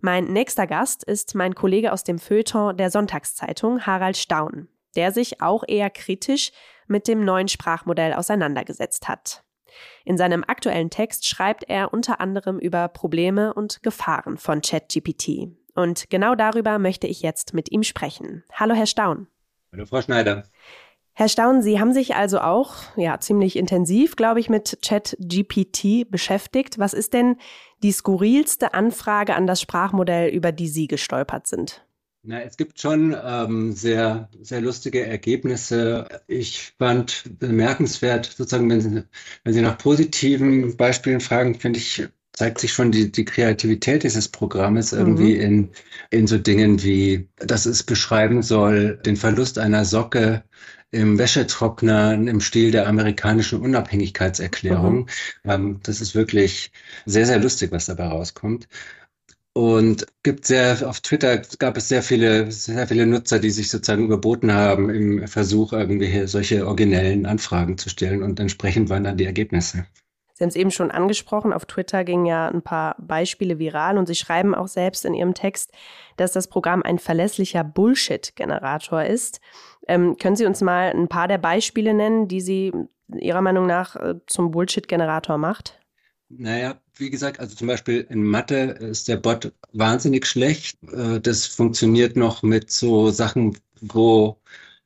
Mein 0.01 0.25
nächster 0.25 0.67
Gast 0.67 1.03
ist 1.03 1.33
mein 1.33 1.55
Kollege 1.55 1.93
aus 1.93 2.03
dem 2.03 2.19
Feuilleton 2.19 2.77
der 2.77 2.91
Sonntagszeitung, 2.91 3.87
Harald 3.87 4.17
Staun, 4.17 4.67
der 4.95 5.11
sich 5.11 5.41
auch 5.41 5.63
eher 5.67 5.89
kritisch 5.89 6.51
mit 6.87 7.07
dem 7.07 7.23
neuen 7.23 7.47
Sprachmodell 7.47 8.13
auseinandergesetzt 8.13 9.07
hat. 9.07 9.43
In 10.03 10.17
seinem 10.17 10.43
aktuellen 10.45 10.89
Text 10.89 11.27
schreibt 11.27 11.63
er 11.69 11.93
unter 11.93 12.19
anderem 12.19 12.59
über 12.59 12.87
Probleme 12.87 13.53
und 13.53 13.81
Gefahren 13.83 14.37
von 14.37 14.61
ChatGPT. 14.61 15.49
Und 15.73 16.09
genau 16.09 16.35
darüber 16.35 16.79
möchte 16.79 17.07
ich 17.07 17.21
jetzt 17.21 17.53
mit 17.53 17.71
ihm 17.71 17.83
sprechen. 17.83 18.43
Hallo, 18.53 18.75
Herr 18.75 18.87
Staun. 18.87 19.27
Hallo, 19.71 19.85
Frau 19.85 20.01
Schneider. 20.01 20.43
Herr 21.13 21.29
Staun, 21.29 21.61
Sie 21.61 21.79
haben 21.79 21.93
sich 21.93 22.15
also 22.15 22.39
auch 22.39 22.73
ja 22.95 23.19
ziemlich 23.19 23.55
intensiv, 23.55 24.15
glaube 24.15 24.39
ich, 24.39 24.49
mit 24.49 24.79
ChatGPT 24.81 26.09
beschäftigt. 26.09 26.79
Was 26.79 26.93
ist 26.93 27.13
denn 27.13 27.37
die 27.83 27.91
skurrilste 27.91 28.73
Anfrage 28.73 29.35
an 29.35 29.45
das 29.45 29.61
Sprachmodell, 29.61 30.29
über 30.29 30.51
die 30.51 30.67
Sie 30.67 30.87
gestolpert 30.87 31.47
sind? 31.47 31.85
Na, 32.23 32.39
es 32.41 32.55
gibt 32.55 32.79
schon 32.79 33.15
ähm, 33.23 33.71
sehr, 33.71 34.29
sehr 34.41 34.61
lustige 34.61 35.03
Ergebnisse. 35.05 36.07
Ich 36.27 36.73
fand 36.77 37.23
bemerkenswert, 37.39 38.25
sozusagen, 38.25 38.69
wenn 38.69 38.81
Sie, 38.81 39.03
wenn 39.43 39.53
Sie 39.53 39.61
nach 39.61 39.77
positiven 39.79 40.77
Beispielen 40.77 41.19
fragen, 41.19 41.55
finde 41.55 41.79
ich, 41.79 42.07
zeigt 42.33 42.59
sich 42.59 42.73
schon 42.73 42.91
die, 42.91 43.11
die 43.11 43.25
Kreativität 43.25 44.03
dieses 44.03 44.27
Programmes 44.27 44.93
irgendwie 44.93 45.35
mhm. 45.35 45.41
in, 45.41 45.69
in 46.11 46.27
so 46.27 46.37
Dingen 46.37 46.83
wie, 46.83 47.27
dass 47.37 47.65
es 47.65 47.81
beschreiben 47.81 48.43
soll, 48.43 48.97
den 48.97 49.17
Verlust 49.17 49.57
einer 49.57 49.83
Socke 49.83 50.43
im 50.91 51.17
Wäschetrockner 51.17 52.13
im 52.13 52.41
Stil 52.41 52.71
der 52.71 52.87
amerikanischen 52.87 53.61
Unabhängigkeitserklärung. 53.61 55.09
Mhm. 55.43 55.51
Ähm, 55.51 55.79
das 55.83 56.01
ist 56.01 56.13
wirklich 56.13 56.71
sehr, 57.05 57.25
sehr 57.25 57.39
lustig, 57.39 57.71
was 57.71 57.87
dabei 57.87 58.07
rauskommt. 58.07 58.67
Und 59.53 60.07
gibt 60.23 60.45
sehr, 60.45 60.87
auf 60.87 61.01
Twitter 61.01 61.39
gab 61.59 61.75
es 61.75 61.89
sehr 61.89 62.03
viele, 62.03 62.49
sehr 62.51 62.87
viele 62.87 63.05
Nutzer, 63.05 63.39
die 63.39 63.49
sich 63.49 63.69
sozusagen 63.69 64.05
überboten 64.05 64.53
haben 64.53 64.89
im 64.89 65.27
Versuch, 65.27 65.73
irgendwie 65.73 66.25
solche 66.27 66.65
originellen 66.65 67.25
Anfragen 67.25 67.77
zu 67.77 67.89
stellen 67.89 68.23
und 68.23 68.39
entsprechend 68.39 68.89
waren 68.89 69.03
dann 69.03 69.17
die 69.17 69.25
Ergebnisse. 69.25 69.85
Sie 70.33 70.45
haben 70.45 70.49
es 70.49 70.55
eben 70.55 70.71
schon 70.71 70.89
angesprochen, 70.89 71.51
auf 71.51 71.65
Twitter 71.65 72.05
gingen 72.05 72.25
ja 72.25 72.47
ein 72.47 72.61
paar 72.61 72.95
Beispiele 72.97 73.59
viral 73.59 73.97
und 73.97 74.07
Sie 74.07 74.15
schreiben 74.15 74.55
auch 74.55 74.69
selbst 74.69 75.03
in 75.05 75.13
Ihrem 75.13 75.33
Text, 75.33 75.71
dass 76.15 76.31
das 76.31 76.47
Programm 76.47 76.81
ein 76.81 76.97
verlässlicher 76.97 77.65
Bullshit-Generator 77.65 79.03
ist. 79.03 79.41
Ähm, 79.87 80.15
können 80.17 80.37
Sie 80.37 80.45
uns 80.45 80.61
mal 80.61 80.93
ein 80.95 81.09
paar 81.09 81.27
der 81.27 81.37
Beispiele 81.37 81.93
nennen, 81.93 82.29
die 82.29 82.41
Sie 82.41 82.71
Ihrer 83.13 83.41
Meinung 83.41 83.67
nach 83.67 83.97
äh, 83.97 84.15
zum 84.27 84.51
Bullshit-Generator 84.51 85.37
macht? 85.37 85.80
Naja, 86.37 86.79
wie 86.95 87.09
gesagt, 87.09 87.39
also 87.39 87.55
zum 87.55 87.67
Beispiel 87.67 88.05
in 88.09 88.23
Mathe 88.23 88.55
ist 88.79 89.07
der 89.07 89.17
Bot 89.17 89.51
wahnsinnig 89.73 90.25
schlecht. 90.25 90.77
Äh, 90.91 91.19
das 91.19 91.45
funktioniert 91.45 92.15
noch 92.15 92.43
mit 92.43 92.71
so 92.71 93.09
Sachen, 93.11 93.57
wo 93.81 94.37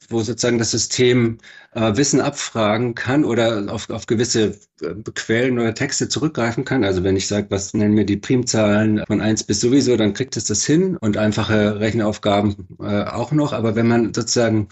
wo 0.10 0.22
sozusagen 0.22 0.60
das 0.60 0.70
System 0.72 1.40
äh, 1.74 1.96
Wissen 1.98 2.22
abfragen 2.22 2.94
kann 2.94 3.26
oder 3.26 3.74
auf, 3.74 3.90
auf 3.90 4.06
gewisse 4.06 4.56
äh, 4.82 4.94
Quellen 5.16 5.58
oder 5.58 5.74
Texte 5.74 6.08
zurückgreifen 6.10 6.64
kann. 6.64 6.84
Also 6.84 7.04
wenn 7.04 7.18
ich 7.18 7.28
sage, 7.28 7.48
was 7.50 7.74
nennen 7.74 7.98
wir 7.98 8.06
die 8.06 8.18
Primzahlen 8.18 9.04
von 9.08 9.20
eins 9.22 9.44
bis 9.44 9.62
sowieso, 9.62 9.98
dann 9.98 10.14
kriegt 10.14 10.38
es 10.38 10.46
das 10.46 10.64
hin 10.66 10.96
und 10.98 11.18
einfache 11.18 11.80
Rechenaufgaben 11.80 12.68
auch 12.80 13.32
noch. 13.32 13.54
Aber 13.54 13.76
wenn 13.76 13.88
man 13.88 14.14
sozusagen 14.14 14.70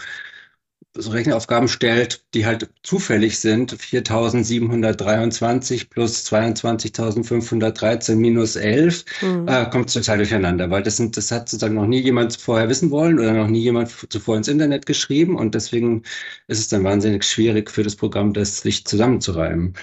so 0.96 1.12
Rechenaufgaben 1.12 1.68
stellt, 1.68 2.24
die 2.34 2.46
halt 2.46 2.70
zufällig 2.84 3.40
sind, 3.40 3.72
4723 3.72 5.90
plus 5.90 6.26
22.513 6.26 8.16
minus 8.16 8.56
11, 8.56 9.06
mhm. 9.22 9.48
äh, 9.48 9.70
kommt 9.70 9.88
es 9.88 9.94
total 9.94 10.18
durcheinander, 10.18 10.70
weil 10.70 10.84
das 10.84 10.98
sind, 10.98 11.18
das 11.18 11.32
hat 11.32 11.50
sozusagen 11.50 11.76
noch 11.76 11.88
nie 11.88 12.02
jemand 12.02 12.38
vorher 12.38 12.70
wissen 12.70 12.92
wollen 12.92 13.20
oder 13.20 13.34
noch 13.34 13.48
nie 13.48 13.62
jemand 13.62 13.92
zuvor 14.10 14.38
ins 14.38 14.48
Internet 14.48 14.86
geschrieben 14.86 15.36
und 15.36 15.56
deswegen 15.56 16.04
ist 16.48 16.60
es 16.60 16.68
dann 16.68 16.84
wahnsinnig 16.84 17.24
schwierig 17.24 17.72
für 17.72 17.84
das 17.84 17.96
Programm, 17.96 18.34
das 18.34 18.62
sich 18.62 18.86
zusammenzureimen. 18.86 19.74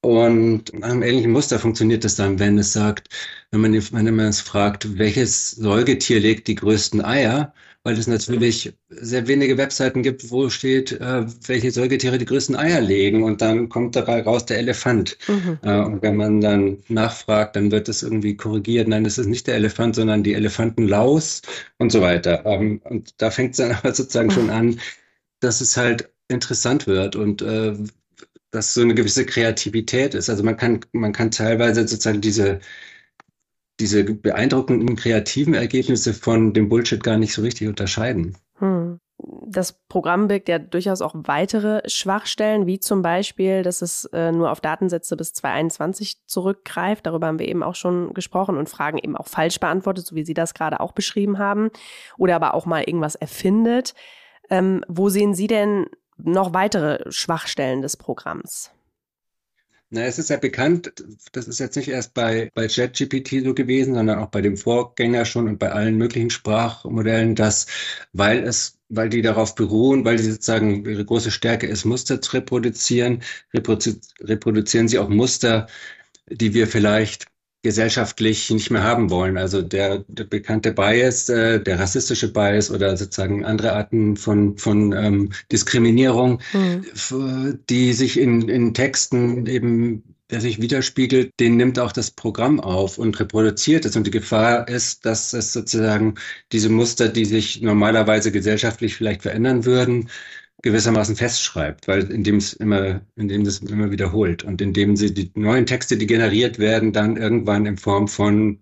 Und 0.00 0.72
nach 0.74 0.90
einem 0.90 1.02
ähnlichen 1.02 1.32
Muster 1.32 1.58
funktioniert 1.58 2.04
das 2.04 2.14
dann, 2.16 2.38
wenn 2.38 2.56
es 2.58 2.72
sagt, 2.72 3.08
wenn 3.50 3.60
man, 3.60 3.72
wenn 3.72 4.14
man 4.14 4.26
es 4.26 4.40
fragt, 4.40 4.98
welches 4.98 5.52
Säugetier 5.52 6.20
legt 6.20 6.46
die 6.46 6.54
größten 6.54 7.04
Eier, 7.04 7.52
weil 7.88 7.98
es 7.98 8.06
natürlich 8.06 8.74
sehr 8.90 9.26
wenige 9.28 9.56
Webseiten 9.56 10.02
gibt, 10.02 10.30
wo 10.30 10.50
steht, 10.50 10.92
äh, 10.92 11.24
welche 11.46 11.70
Säugetiere 11.70 12.18
die 12.18 12.26
größten 12.26 12.54
Eier 12.54 12.82
legen 12.82 13.22
und 13.22 13.40
dann 13.40 13.70
kommt 13.70 13.96
dabei 13.96 14.20
raus 14.20 14.44
der 14.44 14.58
Elefant. 14.58 15.16
Mhm. 15.26 15.58
Äh, 15.62 15.80
und 15.80 16.02
wenn 16.02 16.16
man 16.16 16.42
dann 16.42 16.82
nachfragt, 16.88 17.56
dann 17.56 17.70
wird 17.70 17.88
es 17.88 18.02
irgendwie 18.02 18.36
korrigiert, 18.36 18.88
nein, 18.88 19.06
es 19.06 19.16
ist 19.16 19.28
nicht 19.28 19.46
der 19.46 19.54
Elefant, 19.54 19.94
sondern 19.94 20.22
die 20.22 20.34
Elefantenlaus 20.34 21.40
und 21.78 21.90
so 21.90 22.02
weiter. 22.02 22.44
Ähm, 22.44 22.82
und 22.84 23.14
da 23.22 23.30
fängt 23.30 23.52
es 23.52 23.56
dann 23.56 23.72
aber 23.82 23.94
sozusagen 23.94 24.30
schon 24.30 24.50
an, 24.50 24.78
dass 25.40 25.62
es 25.62 25.78
halt 25.78 26.10
interessant 26.28 26.86
wird 26.86 27.16
und 27.16 27.40
äh, 27.40 27.72
dass 28.50 28.74
so 28.74 28.82
eine 28.82 28.94
gewisse 28.94 29.24
Kreativität 29.24 30.14
ist. 30.14 30.28
Also 30.28 30.42
man 30.42 30.58
kann, 30.58 30.80
man 30.92 31.14
kann 31.14 31.30
teilweise 31.30 31.88
sozusagen 31.88 32.20
diese 32.20 32.60
diese 33.80 34.04
beeindruckenden 34.04 34.96
kreativen 34.96 35.54
Ergebnisse 35.54 36.14
von 36.14 36.52
dem 36.52 36.68
Bullshit 36.68 37.02
gar 37.02 37.16
nicht 37.16 37.32
so 37.32 37.42
richtig 37.42 37.68
unterscheiden. 37.68 38.36
Hm. 38.58 39.00
Das 39.20 39.72
Programm 39.88 40.28
birgt 40.28 40.48
ja 40.48 40.60
durchaus 40.60 41.00
auch 41.02 41.14
weitere 41.14 41.80
Schwachstellen, 41.88 42.66
wie 42.66 42.78
zum 42.78 43.02
Beispiel, 43.02 43.62
dass 43.62 43.82
es 43.82 44.04
äh, 44.12 44.30
nur 44.30 44.52
auf 44.52 44.60
Datensätze 44.60 45.16
bis 45.16 45.32
2021 45.32 46.24
zurückgreift. 46.26 47.04
Darüber 47.04 47.26
haben 47.26 47.40
wir 47.40 47.48
eben 47.48 47.64
auch 47.64 47.74
schon 47.74 48.14
gesprochen 48.14 48.56
und 48.56 48.68
Fragen 48.68 48.98
eben 48.98 49.16
auch 49.16 49.26
falsch 49.26 49.58
beantwortet, 49.58 50.06
so 50.06 50.14
wie 50.14 50.24
Sie 50.24 50.34
das 50.34 50.54
gerade 50.54 50.78
auch 50.78 50.92
beschrieben 50.92 51.38
haben. 51.38 51.70
Oder 52.16 52.36
aber 52.36 52.54
auch 52.54 52.66
mal 52.66 52.84
irgendwas 52.84 53.16
erfindet. 53.16 53.94
Ähm, 54.50 54.84
wo 54.86 55.08
sehen 55.08 55.34
Sie 55.34 55.48
denn 55.48 55.86
noch 56.16 56.54
weitere 56.54 57.10
Schwachstellen 57.10 57.82
des 57.82 57.96
Programms? 57.96 58.70
Na, 59.90 60.02
es 60.04 60.18
ist 60.18 60.28
ja 60.28 60.36
bekannt, 60.36 60.92
das 61.32 61.48
ist 61.48 61.60
jetzt 61.60 61.76
nicht 61.76 61.88
erst 61.88 62.12
bei, 62.12 62.50
bei 62.54 62.68
ChatGPT 62.68 63.42
so 63.42 63.54
gewesen, 63.54 63.94
sondern 63.94 64.18
auch 64.18 64.28
bei 64.28 64.42
dem 64.42 64.58
Vorgänger 64.58 65.24
schon 65.24 65.48
und 65.48 65.58
bei 65.58 65.72
allen 65.72 65.96
möglichen 65.96 66.28
Sprachmodellen, 66.28 67.34
dass, 67.34 67.66
weil 68.12 68.42
es, 68.44 68.78
weil 68.90 69.08
die 69.08 69.22
darauf 69.22 69.54
beruhen, 69.54 70.04
weil 70.04 70.18
die 70.18 70.24
sozusagen 70.24 70.84
ihre 70.84 71.06
große 71.06 71.30
Stärke 71.30 71.66
ist, 71.66 71.86
Muster 71.86 72.20
zu 72.20 72.32
reproduzieren, 72.36 73.22
reproduzieren 73.54 74.88
sie 74.88 74.98
auch 74.98 75.08
Muster, 75.08 75.68
die 76.28 76.52
wir 76.52 76.66
vielleicht 76.68 77.26
gesellschaftlich 77.62 78.50
nicht 78.50 78.70
mehr 78.70 78.82
haben 78.82 79.10
wollen. 79.10 79.36
Also 79.36 79.62
der, 79.62 80.04
der 80.08 80.24
bekannte 80.24 80.72
Bias, 80.72 81.28
äh, 81.28 81.60
der 81.60 81.80
rassistische 81.80 82.32
Bias 82.32 82.70
oder 82.70 82.96
sozusagen 82.96 83.44
andere 83.44 83.72
Arten 83.72 84.16
von, 84.16 84.56
von 84.56 84.92
ähm, 84.92 85.32
Diskriminierung, 85.50 86.40
mhm. 86.52 87.58
die 87.68 87.92
sich 87.92 88.18
in, 88.18 88.48
in 88.48 88.74
Texten 88.74 89.46
eben 89.46 90.02
der 90.30 90.40
sich 90.42 90.60
widerspiegelt, 90.60 91.32
den 91.40 91.56
nimmt 91.56 91.78
auch 91.78 91.92
das 91.92 92.10
Programm 92.10 92.60
auf 92.60 92.98
und 92.98 93.18
reproduziert 93.18 93.86
es. 93.86 93.96
Und 93.96 94.06
die 94.06 94.10
Gefahr 94.10 94.68
ist, 94.68 95.06
dass 95.06 95.32
es 95.32 95.52
sozusagen 95.52 96.16
diese 96.52 96.68
Muster, 96.68 97.08
die 97.08 97.24
sich 97.24 97.62
normalerweise 97.62 98.30
gesellschaftlich 98.30 98.94
vielleicht 98.94 99.22
verändern 99.22 99.64
würden, 99.64 100.10
gewissermaßen 100.62 101.16
festschreibt, 101.16 101.86
weil 101.86 102.10
indem 102.10 102.36
es 102.36 102.52
immer, 102.52 103.00
indem 103.16 103.42
es 103.42 103.60
immer 103.60 103.90
wiederholt 103.90 104.42
und 104.42 104.60
indem 104.60 104.96
sie 104.96 105.14
die 105.14 105.30
neuen 105.34 105.66
Texte, 105.66 105.96
die 105.96 106.06
generiert 106.06 106.58
werden, 106.58 106.92
dann 106.92 107.16
irgendwann 107.16 107.66
in 107.66 107.76
Form 107.76 108.08
von 108.08 108.60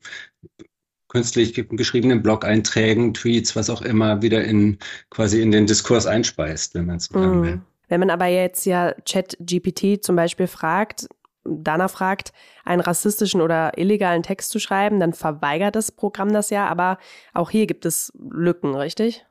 künstlich 1.08 1.54
geschriebenen 1.54 2.22
Blog-Einträgen, 2.22 3.14
Tweets, 3.14 3.56
was 3.56 3.70
auch 3.70 3.80
immer, 3.80 4.20
wieder 4.20 4.44
in 4.44 4.78
quasi 5.08 5.40
in 5.40 5.50
den 5.50 5.66
Diskurs 5.66 6.06
einspeist, 6.06 6.74
wenn 6.74 6.86
man 6.86 6.96
es 6.96 7.06
so 7.06 7.18
sagen 7.18 7.42
will. 7.42 7.60
Wenn 7.88 8.00
man 8.00 8.10
aber 8.10 8.26
jetzt 8.26 8.66
ja 8.66 8.92
Chat-GPT 9.04 10.04
zum 10.04 10.16
Beispiel 10.16 10.48
fragt, 10.48 11.06
danach 11.44 11.90
fragt, 11.90 12.32
einen 12.64 12.80
rassistischen 12.80 13.40
oder 13.40 13.78
illegalen 13.78 14.22
Text 14.22 14.50
zu 14.50 14.58
schreiben, 14.58 15.00
dann 15.00 15.12
verweigert 15.12 15.76
das 15.76 15.92
Programm 15.92 16.32
das 16.32 16.50
ja, 16.50 16.66
aber 16.66 16.98
auch 17.32 17.50
hier 17.50 17.66
gibt 17.66 17.86
es 17.86 18.12
Lücken, 18.18 18.74
richtig? 18.74 19.24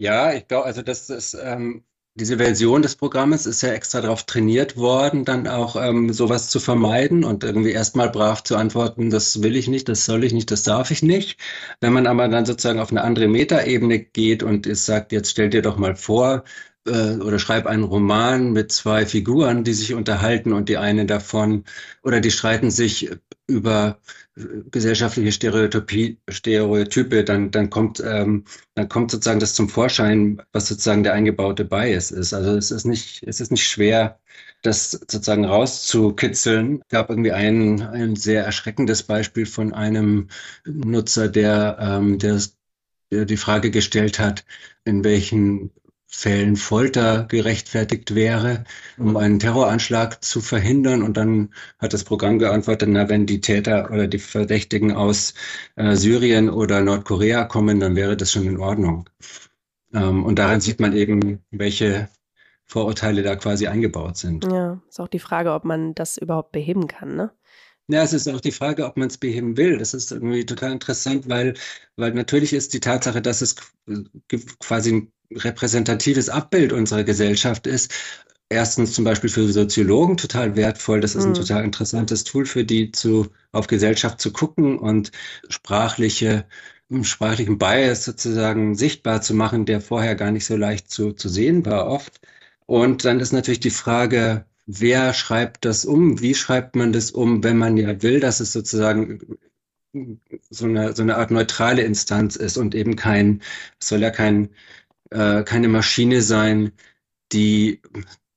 Ja, 0.00 0.32
ich 0.32 0.48
glaube, 0.48 0.64
also 0.64 0.80
das 0.82 1.10
ist 1.10 1.34
ähm, 1.34 1.84
diese 2.14 2.38
Version 2.38 2.80
des 2.82 2.96
Programmes 2.96 3.44
ist 3.46 3.62
ja 3.62 3.72
extra 3.72 4.00
darauf 4.00 4.24
trainiert 4.24 4.76
worden, 4.76 5.24
dann 5.26 5.46
auch 5.46 5.76
ähm, 5.76 6.12
sowas 6.12 6.48
zu 6.48 6.58
vermeiden 6.58 7.22
und 7.22 7.44
irgendwie 7.44 7.72
erstmal 7.72 8.08
brav 8.10 8.42
zu 8.42 8.56
antworten, 8.56 9.10
das 9.10 9.42
will 9.42 9.56
ich 9.56 9.68
nicht, 9.68 9.88
das 9.90 10.06
soll 10.06 10.24
ich 10.24 10.32
nicht, 10.32 10.50
das 10.50 10.62
darf 10.62 10.90
ich 10.90 11.02
nicht. 11.02 11.38
Wenn 11.80 11.92
man 11.92 12.06
aber 12.06 12.28
dann 12.28 12.46
sozusagen 12.46 12.80
auf 12.80 12.90
eine 12.90 13.02
andere 13.02 13.28
Metaebene 13.28 13.98
geht 14.00 14.42
und 14.42 14.66
es 14.66 14.86
sagt, 14.86 15.12
jetzt 15.12 15.30
stell 15.32 15.50
dir 15.50 15.60
doch 15.62 15.76
mal 15.76 15.94
vor, 15.96 16.44
äh, 16.86 17.16
oder 17.16 17.38
schreib 17.38 17.66
einen 17.66 17.84
Roman 17.84 18.52
mit 18.52 18.72
zwei 18.72 19.06
Figuren, 19.06 19.64
die 19.64 19.74
sich 19.74 19.94
unterhalten 19.94 20.52
und 20.52 20.68
die 20.68 20.76
eine 20.78 21.06
davon 21.06 21.64
oder 22.02 22.20
die 22.20 22.30
streiten 22.30 22.70
sich 22.70 23.10
über 23.46 23.98
gesellschaftliche 24.70 25.32
Stereotypie, 25.32 26.18
Stereotype, 26.28 27.24
dann, 27.24 27.50
dann 27.50 27.70
kommt, 27.70 28.00
ähm, 28.00 28.44
dann 28.74 28.88
kommt 28.88 29.10
sozusagen 29.10 29.40
das 29.40 29.54
zum 29.54 29.68
Vorschein, 29.68 30.40
was 30.52 30.68
sozusagen 30.68 31.02
der 31.02 31.12
eingebaute 31.14 31.64
Bias 31.64 32.10
ist. 32.10 32.32
Also 32.32 32.56
es 32.56 32.70
ist 32.70 32.84
nicht, 32.84 33.22
es 33.24 33.40
ist 33.40 33.50
nicht 33.50 33.66
schwer, 33.66 34.20
das 34.62 34.92
sozusagen 34.92 35.44
rauszukitzeln. 35.44 36.80
Es 36.82 36.88
gab 36.88 37.10
irgendwie 37.10 37.32
ein, 37.32 37.82
ein 37.82 38.16
sehr 38.16 38.44
erschreckendes 38.44 39.02
Beispiel 39.02 39.46
von 39.46 39.72
einem 39.74 40.28
Nutzer, 40.64 41.28
der, 41.28 41.78
ähm, 41.80 42.18
der, 42.18 42.40
der 43.10 43.24
die 43.24 43.36
Frage 43.36 43.70
gestellt 43.70 44.18
hat, 44.18 44.44
in 44.84 45.04
welchen 45.04 45.70
Fällen 46.12 46.56
Folter 46.56 47.24
gerechtfertigt 47.24 48.14
wäre, 48.16 48.64
um 48.98 49.16
einen 49.16 49.38
Terroranschlag 49.38 50.22
zu 50.24 50.40
verhindern. 50.40 51.02
Und 51.02 51.16
dann 51.16 51.54
hat 51.78 51.92
das 51.92 52.02
Programm 52.02 52.40
geantwortet, 52.40 52.88
na, 52.90 53.08
wenn 53.08 53.26
die 53.26 53.40
Täter 53.40 53.90
oder 53.92 54.08
die 54.08 54.18
Verdächtigen 54.18 54.92
aus 54.92 55.34
äh, 55.76 55.94
Syrien 55.94 56.50
oder 56.50 56.80
Nordkorea 56.80 57.44
kommen, 57.44 57.78
dann 57.78 57.94
wäre 57.94 58.16
das 58.16 58.32
schon 58.32 58.46
in 58.46 58.58
Ordnung. 58.58 59.08
Ähm, 59.94 60.24
und 60.24 60.38
daran 60.40 60.60
sieht 60.60 60.80
man 60.80 60.94
eben, 60.94 61.44
welche 61.52 62.08
Vorurteile 62.66 63.22
da 63.22 63.36
quasi 63.36 63.68
eingebaut 63.68 64.16
sind. 64.16 64.44
Ja, 64.44 64.82
ist 64.88 65.00
auch 65.00 65.08
die 65.08 65.20
Frage, 65.20 65.52
ob 65.52 65.64
man 65.64 65.94
das 65.94 66.18
überhaupt 66.18 66.50
beheben 66.52 66.88
kann, 66.88 67.14
ne? 67.14 67.30
Ja, 67.86 68.02
es 68.02 68.12
ist 68.12 68.28
auch 68.28 68.40
die 68.40 68.52
Frage, 68.52 68.86
ob 68.86 68.96
man 68.96 69.08
es 69.08 69.18
beheben 69.18 69.56
will. 69.56 69.78
Das 69.78 69.94
ist 69.94 70.12
irgendwie 70.12 70.46
total 70.46 70.70
interessant, 70.72 71.28
weil, 71.28 71.54
weil 71.96 72.12
natürlich 72.14 72.52
ist 72.52 72.72
die 72.72 72.78
Tatsache, 72.78 73.20
dass 73.20 73.42
es 73.42 73.56
quasi 74.60 74.92
ein 74.92 75.12
repräsentatives 75.34 76.28
Abbild 76.28 76.72
unserer 76.72 77.04
Gesellschaft 77.04 77.66
ist, 77.66 77.92
erstens 78.48 78.92
zum 78.92 79.04
Beispiel 79.04 79.30
für 79.30 79.48
Soziologen 79.48 80.16
total 80.16 80.56
wertvoll. 80.56 81.00
Das 81.00 81.14
ist 81.14 81.24
ein 81.24 81.30
mhm. 81.30 81.34
total 81.34 81.64
interessantes 81.64 82.24
Tool 82.24 82.44
für 82.46 82.64
die, 82.64 82.92
zu, 82.92 83.28
auf 83.52 83.66
Gesellschaft 83.66 84.20
zu 84.20 84.32
gucken 84.32 84.78
und 84.78 85.12
sprachliche, 85.48 86.44
sprachlichen 87.02 87.58
Bias 87.58 88.04
sozusagen 88.04 88.74
sichtbar 88.74 89.22
zu 89.22 89.34
machen, 89.34 89.66
der 89.66 89.80
vorher 89.80 90.16
gar 90.16 90.32
nicht 90.32 90.44
so 90.44 90.56
leicht 90.56 90.90
zu, 90.90 91.12
zu 91.12 91.28
sehen 91.28 91.64
war 91.64 91.86
oft. 91.86 92.20
Und 92.66 93.04
dann 93.04 93.20
ist 93.20 93.32
natürlich 93.32 93.60
die 93.60 93.70
Frage, 93.70 94.44
wer 94.66 95.14
schreibt 95.14 95.64
das 95.64 95.84
um? 95.84 96.20
Wie 96.20 96.34
schreibt 96.34 96.76
man 96.76 96.92
das 96.92 97.10
um, 97.12 97.42
wenn 97.44 97.56
man 97.56 97.76
ja 97.76 98.02
will, 98.02 98.20
dass 98.20 98.40
es 98.40 98.52
sozusagen 98.52 99.20
so 100.50 100.66
eine, 100.66 100.94
so 100.94 101.02
eine 101.02 101.16
Art 101.16 101.30
neutrale 101.30 101.82
Instanz 101.82 102.36
ist 102.36 102.56
und 102.56 102.74
eben 102.74 102.96
kein, 102.96 103.42
es 103.80 103.88
soll 103.88 104.00
ja 104.00 104.10
kein, 104.10 104.50
äh, 105.10 105.42
keine 105.42 105.68
Maschine 105.68 106.22
sein, 106.22 106.72
die, 107.32 107.80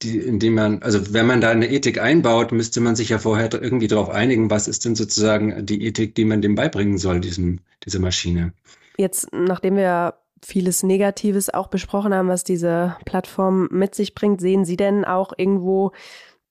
die, 0.02 0.20
indem 0.20 0.56
man, 0.56 0.84
also 0.84 1.14
wenn 1.14 1.26
man 1.26 1.42
da 1.42 1.50
eine 1.50 1.70
Ethik 1.70 2.00
einbaut, 2.00 2.52
müsste 2.52 2.82
man 2.82 2.96
sich 2.96 3.10
ja 3.10 3.20
vorher 3.20 3.50
irgendwie 3.54 3.88
darauf 3.88 4.10
einigen, 4.10 4.50
was 4.50 4.68
ist 4.68 4.86
denn 4.86 4.96
sozusagen 4.96 5.66
die 5.66 5.86
Ethik, 5.86 6.16
die 6.16 6.26
man 6.26 6.42
dem 6.42 6.56
beibringen 6.56 6.98
soll, 6.98 7.22
diesem, 7.22 7.60
dieser 7.86 8.00
Maschine. 8.00 8.54
Jetzt, 8.98 9.28
nachdem 9.34 9.76
wir 9.76 10.16
vieles 10.44 10.84
Negatives 10.84 11.50
auch 11.50 11.68
besprochen 11.68 12.14
haben, 12.14 12.28
was 12.28 12.44
diese 12.44 12.98
Plattform 13.06 13.70
mit 13.72 13.96
sich 13.96 14.14
bringt, 14.14 14.42
sehen 14.42 14.66
Sie 14.66 14.78
denn 14.78 15.06
auch 15.06 15.34
irgendwo 15.38 15.92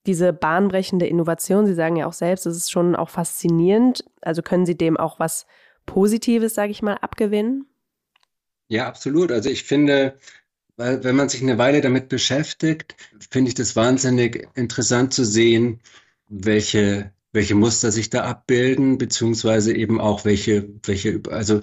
diese 0.05 0.33
bahnbrechende 0.33 1.05
Innovation? 1.05 1.65
Sie 1.65 1.75
sagen 1.75 1.95
ja 1.95 2.07
auch 2.07 2.13
selbst, 2.13 2.45
es 2.45 2.57
ist 2.57 2.71
schon 2.71 2.95
auch 2.95 3.09
faszinierend. 3.09 4.03
Also 4.21 4.41
können 4.41 4.65
Sie 4.65 4.75
dem 4.75 4.97
auch 4.97 5.19
was 5.19 5.45
Positives, 5.85 6.55
sage 6.55 6.71
ich 6.71 6.81
mal, 6.81 6.95
abgewinnen? 6.95 7.67
Ja, 8.73 8.87
absolut. 8.87 9.31
Also 9.31 9.49
ich 9.49 9.63
finde, 9.63 10.17
weil 10.77 11.03
wenn 11.03 11.15
man 11.15 11.29
sich 11.29 11.41
eine 11.43 11.57
Weile 11.59 11.81
damit 11.81 12.09
beschäftigt, 12.09 12.95
finde 13.31 13.49
ich 13.49 13.55
das 13.55 13.75
wahnsinnig 13.75 14.47
interessant 14.55 15.13
zu 15.13 15.25
sehen, 15.25 15.81
welche 16.29 17.13
welche 17.33 17.55
Muster 17.55 17.91
sich 17.91 18.09
da 18.11 18.25
abbilden, 18.25 18.97
beziehungsweise 18.99 19.75
eben 19.75 19.99
auch 20.01 20.25
welche, 20.25 20.69
welche, 20.85 21.21
also 21.31 21.61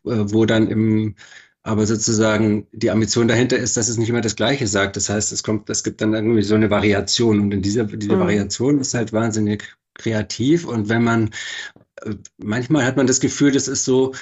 wo 0.04 0.44
dann 0.44 0.68
im 0.68 1.14
aber 1.62 1.84
sozusagen 1.84 2.68
die 2.70 2.92
Ambition 2.92 3.26
dahinter 3.26 3.56
ist, 3.56 3.76
dass 3.76 3.88
es 3.88 3.98
nicht 3.98 4.08
immer 4.08 4.20
das 4.20 4.36
Gleiche 4.36 4.68
sagt. 4.68 4.94
Das 4.94 5.08
heißt, 5.08 5.32
es 5.32 5.42
kommt, 5.42 5.68
es 5.68 5.82
gibt 5.82 6.00
dann 6.00 6.14
irgendwie 6.14 6.42
so 6.42 6.54
eine 6.54 6.70
Variation 6.70 7.40
und 7.40 7.52
in 7.52 7.60
dieser 7.60 7.82
diese 7.84 8.14
mhm. 8.14 8.20
Variation 8.20 8.78
ist 8.78 8.94
halt 8.94 9.12
wahnsinnig 9.12 9.64
kreativ 9.94 10.64
und 10.64 10.88
wenn 10.88 11.02
man 11.02 11.30
äh, 12.02 12.14
manchmal 12.38 12.84
hat 12.84 12.96
man 12.96 13.08
das 13.08 13.18
Gefühl, 13.20 13.50
das 13.50 13.66
ist 13.66 13.84
so 13.84 14.14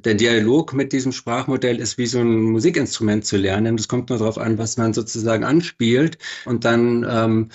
der 0.00 0.14
Dialog 0.14 0.72
mit 0.72 0.92
diesem 0.92 1.12
Sprachmodell 1.12 1.78
ist 1.78 1.98
wie 1.98 2.06
so 2.06 2.18
ein 2.18 2.42
Musikinstrument 2.42 3.24
zu 3.24 3.36
lernen. 3.36 3.76
Das 3.76 3.88
kommt 3.88 4.10
nur 4.10 4.18
darauf 4.18 4.38
an, 4.38 4.58
was 4.58 4.76
man 4.76 4.92
sozusagen 4.92 5.44
anspielt. 5.44 6.18
Und 6.44 6.64
dann 6.64 7.06
ähm, 7.08 7.48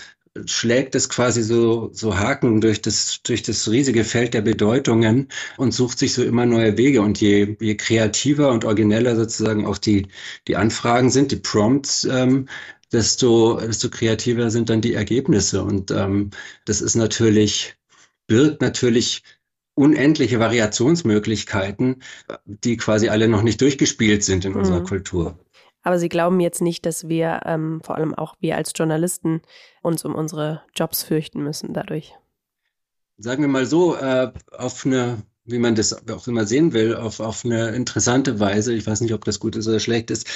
schlägt 0.45 0.95
es 0.95 1.09
quasi 1.09 1.43
so, 1.43 1.89
so 1.93 2.17
Haken 2.17 2.61
durch 2.61 2.81
das, 2.81 3.21
durch 3.23 3.43
das 3.43 3.69
riesige 3.69 4.03
Feld 4.03 4.33
der 4.33 4.41
Bedeutungen 4.41 5.27
und 5.57 5.73
sucht 5.73 5.99
sich 5.99 6.13
so 6.13 6.23
immer 6.23 6.45
neue 6.45 6.77
Wege. 6.77 7.01
Und 7.01 7.19
je, 7.19 7.57
je 7.59 7.75
kreativer 7.75 8.51
und 8.51 8.63
origineller 8.65 9.15
sozusagen 9.15 9.65
auch 9.65 9.77
die, 9.77 10.07
die 10.47 10.55
Anfragen 10.55 11.09
sind, 11.09 11.31
die 11.31 11.37
Prompts, 11.37 12.05
ähm, 12.05 12.47
desto, 12.91 13.59
desto 13.59 13.89
kreativer 13.89 14.49
sind 14.49 14.69
dann 14.69 14.81
die 14.81 14.93
Ergebnisse. 14.93 15.63
Und 15.63 15.91
ähm, 15.91 16.29
das 16.65 16.81
ist 16.81 16.95
natürlich, 16.95 17.75
birgt 18.27 18.61
natürlich 18.61 19.23
unendliche 19.79 20.41
Variationsmöglichkeiten, 20.41 22.03
die 22.45 22.75
quasi 22.75 23.07
alle 23.07 23.29
noch 23.29 23.43
nicht 23.43 23.61
durchgespielt 23.61 24.25
sind 24.25 24.43
in 24.43 24.51
mhm. 24.51 24.59
unserer 24.59 24.83
Kultur. 24.83 25.39
Aber 25.83 25.97
Sie 25.97 26.09
glauben 26.09 26.41
jetzt 26.41 26.61
nicht, 26.61 26.85
dass 26.85 27.07
wir, 27.07 27.39
ähm, 27.45 27.79
vor 27.81 27.95
allem 27.95 28.13
auch 28.13 28.35
wir 28.41 28.57
als 28.57 28.73
Journalisten, 28.75 29.41
uns 29.81 30.03
um 30.03 30.15
unsere 30.15 30.63
Jobs 30.75 31.03
fürchten 31.03 31.41
müssen 31.41 31.73
dadurch? 31.73 32.13
Sagen 33.17 33.41
wir 33.41 33.47
mal 33.47 33.65
so, 33.65 33.95
äh, 33.95 34.33
auf 34.51 34.85
eine, 34.85 35.23
wie 35.45 35.59
man 35.59 35.75
das 35.75 36.09
auch 36.09 36.27
immer 36.27 36.45
sehen 36.45 36.73
will, 36.73 36.95
auf, 36.95 37.21
auf 37.21 37.45
eine 37.45 37.69
interessante 37.69 38.41
Weise, 38.41 38.73
ich 38.73 38.85
weiß 38.85 38.99
nicht, 38.99 39.13
ob 39.13 39.23
das 39.23 39.39
gut 39.39 39.55
ist 39.55 39.69
oder 39.69 39.79
schlecht 39.79 40.11
ist, 40.11 40.27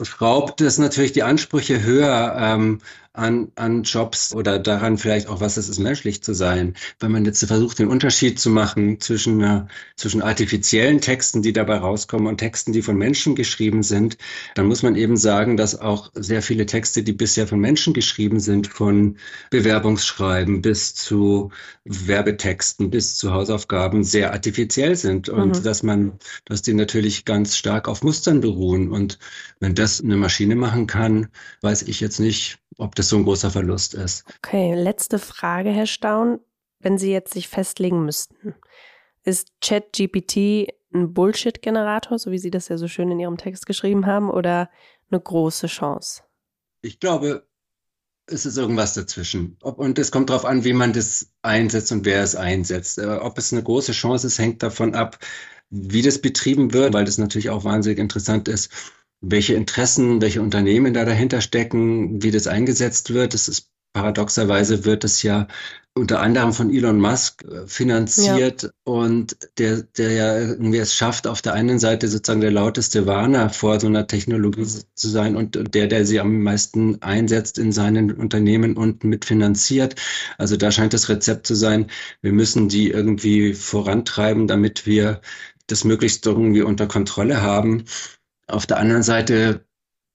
schraubt 0.00 0.60
es 0.60 0.78
natürlich 0.78 1.12
die 1.12 1.24
Ansprüche 1.24 1.82
höher 1.82 2.36
ähm, 2.38 2.80
an, 3.16 3.52
an 3.54 3.82
Jobs 3.82 4.34
oder 4.34 4.58
daran 4.58 4.98
vielleicht 4.98 5.28
auch, 5.28 5.40
was 5.40 5.56
es 5.56 5.68
ist, 5.68 5.78
menschlich 5.78 6.22
zu 6.22 6.34
sein. 6.34 6.74
Wenn 7.00 7.12
man 7.12 7.24
jetzt 7.24 7.44
versucht, 7.44 7.78
den 7.78 7.88
Unterschied 7.88 8.38
zu 8.38 8.50
machen 8.50 9.00
zwischen, 9.00 9.68
zwischen 9.96 10.22
artifiziellen 10.22 11.00
Texten, 11.00 11.42
die 11.42 11.52
dabei 11.52 11.78
rauskommen 11.78 12.26
und 12.26 12.38
Texten, 12.38 12.72
die 12.72 12.82
von 12.82 12.96
Menschen 12.96 13.34
geschrieben 13.34 13.82
sind, 13.82 14.18
dann 14.54 14.66
muss 14.66 14.82
man 14.82 14.96
eben 14.96 15.16
sagen, 15.16 15.56
dass 15.56 15.78
auch 15.78 16.10
sehr 16.14 16.42
viele 16.42 16.66
Texte, 16.66 17.02
die 17.02 17.12
bisher 17.12 17.46
von 17.46 17.60
Menschen 17.60 17.94
geschrieben 17.94 18.40
sind, 18.40 18.66
von 18.66 19.16
Bewerbungsschreiben 19.50 20.62
bis 20.62 20.94
zu 20.94 21.50
Werbetexten 21.84 22.90
bis 22.90 23.16
zu 23.16 23.32
Hausaufgaben 23.32 24.04
sehr 24.04 24.32
artifiziell 24.32 24.96
sind 24.96 25.28
und 25.28 25.58
mhm. 25.58 25.62
dass 25.62 25.82
man, 25.82 26.18
dass 26.44 26.62
die 26.62 26.74
natürlich 26.74 27.24
ganz 27.24 27.56
stark 27.56 27.88
auf 27.88 28.02
Mustern 28.02 28.40
beruhen. 28.40 28.90
Und 28.90 29.18
wenn 29.60 29.74
das 29.74 30.02
eine 30.02 30.16
Maschine 30.16 30.56
machen 30.56 30.86
kann, 30.86 31.28
weiß 31.62 31.82
ich 31.82 32.00
jetzt 32.00 32.20
nicht, 32.20 32.58
ob 32.78 32.94
das 32.94 33.05
so 33.08 33.16
ein 33.16 33.24
großer 33.24 33.50
Verlust 33.50 33.94
ist. 33.94 34.24
Okay, 34.42 34.74
letzte 34.74 35.18
Frage, 35.18 35.70
Herr 35.70 35.86
Staun. 35.86 36.40
Wenn 36.78 36.98
Sie 36.98 37.10
jetzt 37.10 37.32
sich 37.32 37.48
festlegen 37.48 38.04
müssten, 38.04 38.54
ist 39.24 39.50
ChatGPT 39.60 40.68
ein 40.94 41.14
Bullshit-Generator, 41.14 42.18
so 42.18 42.30
wie 42.30 42.38
Sie 42.38 42.50
das 42.50 42.68
ja 42.68 42.76
so 42.76 42.86
schön 42.86 43.10
in 43.10 43.18
Ihrem 43.18 43.38
Text 43.38 43.66
geschrieben 43.66 44.06
haben, 44.06 44.30
oder 44.30 44.70
eine 45.10 45.20
große 45.20 45.66
Chance? 45.66 46.22
Ich 46.82 47.00
glaube, 47.00 47.46
es 48.26 48.44
ist 48.44 48.56
irgendwas 48.56 48.94
dazwischen. 48.94 49.56
Und 49.62 49.98
es 49.98 50.10
kommt 50.10 50.30
darauf 50.30 50.44
an, 50.44 50.64
wie 50.64 50.74
man 50.74 50.92
das 50.92 51.32
einsetzt 51.42 51.92
und 51.92 52.04
wer 52.04 52.22
es 52.22 52.36
einsetzt. 52.36 52.98
Ob 52.98 53.38
es 53.38 53.52
eine 53.52 53.62
große 53.62 53.92
Chance 53.92 54.26
ist, 54.26 54.38
hängt 54.38 54.62
davon 54.62 54.94
ab, 54.94 55.18
wie 55.70 56.02
das 56.02 56.20
betrieben 56.20 56.72
wird, 56.72 56.92
weil 56.92 57.04
das 57.04 57.18
natürlich 57.18 57.50
auch 57.50 57.64
wahnsinnig 57.64 57.98
interessant 57.98 58.48
ist, 58.48 58.70
welche 59.30 59.54
Interessen, 59.54 60.20
welche 60.20 60.42
Unternehmen 60.42 60.94
da 60.94 61.04
dahinter 61.04 61.40
stecken, 61.40 62.22
wie 62.22 62.30
das 62.30 62.46
eingesetzt 62.46 63.12
wird. 63.12 63.34
Das 63.34 63.48
ist 63.48 63.70
paradoxerweise 63.92 64.84
wird 64.84 65.04
es 65.04 65.22
ja 65.22 65.48
unter 65.94 66.20
anderem 66.20 66.52
von 66.52 66.70
Elon 66.70 67.00
Musk 67.00 67.42
äh, 67.44 67.66
finanziert 67.66 68.64
ja. 68.64 68.70
und 68.84 69.38
der, 69.56 69.82
der 69.96 70.12
ja 70.12 70.38
irgendwie 70.38 70.76
es 70.76 70.94
schafft, 70.94 71.26
auf 71.26 71.40
der 71.40 71.54
einen 71.54 71.78
Seite 71.78 72.06
sozusagen 72.08 72.42
der 72.42 72.50
lauteste 72.50 73.06
Warner 73.06 73.48
vor 73.48 73.80
so 73.80 73.86
einer 73.86 74.06
Technologie 74.06 74.66
zu 74.66 75.08
sein 75.08 75.34
und 75.34 75.74
der, 75.74 75.86
der 75.86 76.04
sie 76.04 76.20
am 76.20 76.42
meisten 76.42 77.00
einsetzt 77.00 77.56
in 77.56 77.72
seinen 77.72 78.12
Unternehmen 78.12 78.76
und 78.76 79.04
mitfinanziert. 79.04 79.94
Also 80.36 80.58
da 80.58 80.70
scheint 80.70 80.92
das 80.92 81.08
Rezept 81.08 81.46
zu 81.46 81.54
sein, 81.54 81.86
wir 82.20 82.32
müssen 82.32 82.68
die 82.68 82.90
irgendwie 82.90 83.54
vorantreiben, 83.54 84.46
damit 84.46 84.84
wir 84.84 85.22
das 85.66 85.84
möglichst 85.84 86.26
irgendwie 86.26 86.62
unter 86.62 86.86
Kontrolle 86.86 87.40
haben. 87.40 87.86
Auf 88.46 88.66
der 88.66 88.78
anderen 88.78 89.02
Seite 89.02 89.66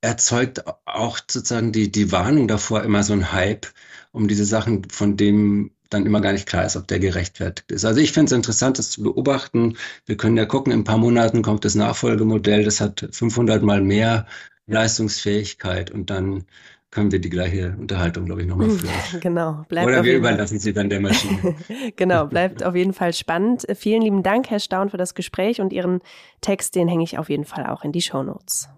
erzeugt 0.01 0.63
auch 0.85 1.19
sozusagen 1.19 1.71
die, 1.71 1.91
die 1.91 2.11
Warnung 2.11 2.47
davor 2.47 2.83
immer 2.83 3.03
so 3.03 3.13
ein 3.13 3.31
Hype 3.31 3.67
um 4.11 4.27
diese 4.27 4.45
Sachen, 4.45 4.89
von 4.89 5.17
dem 5.17 5.71
dann 5.89 6.05
immer 6.05 6.21
gar 6.21 6.31
nicht 6.33 6.47
klar 6.47 6.65
ist, 6.65 6.75
ob 6.77 6.87
der 6.87 6.99
gerechtfertigt 6.99 7.71
ist. 7.71 7.85
Also 7.85 7.99
ich 7.99 8.13
finde 8.13 8.27
es 8.27 8.31
interessant, 8.31 8.79
das 8.79 8.91
zu 8.91 9.03
beobachten. 9.03 9.77
Wir 10.05 10.17
können 10.17 10.37
ja 10.37 10.45
gucken, 10.45 10.71
in 10.71 10.79
ein 10.79 10.83
paar 10.85 10.97
Monaten 10.97 11.41
kommt 11.41 11.65
das 11.65 11.75
Nachfolgemodell, 11.75 12.63
das 12.63 12.81
hat 12.81 13.07
500 13.11 13.61
mal 13.61 13.81
mehr 13.81 14.25
Leistungsfähigkeit 14.67 15.91
und 15.91 16.09
dann 16.09 16.45
können 16.91 17.11
wir 17.11 17.19
die 17.19 17.29
gleiche 17.29 17.75
Unterhaltung, 17.79 18.25
glaube 18.25 18.41
ich, 18.41 18.47
nochmal 18.47 18.69
führen. 19.09 19.21
genau. 19.21 19.65
Bleibt 19.69 19.87
Oder 19.87 20.03
wir 20.03 20.17
überlassen 20.17 20.59
sie 20.59 20.73
dann 20.73 20.89
der 20.89 20.99
Maschine. 20.99 21.55
genau, 21.95 22.27
bleibt 22.27 22.63
auf 22.63 22.75
jeden 22.75 22.93
Fall 22.93 23.13
spannend. 23.13 23.65
Vielen 23.75 24.01
lieben 24.01 24.23
Dank, 24.23 24.49
Herr 24.49 24.59
Staun, 24.59 24.89
für 24.89 24.97
das 24.97 25.15
Gespräch 25.15 25.61
und 25.61 25.71
Ihren 25.71 26.01
Text, 26.41 26.75
den 26.75 26.89
hänge 26.89 27.03
ich 27.03 27.17
auf 27.17 27.29
jeden 27.29 27.45
Fall 27.45 27.65
auch 27.65 27.83
in 27.83 27.93
die 27.93 28.01
Show 28.01 28.23
Notes. 28.23 28.69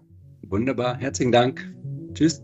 Wunderbar, 0.42 0.96
herzlichen 0.98 1.32
Dank. 1.32 1.68
Tschüss. 2.14 2.42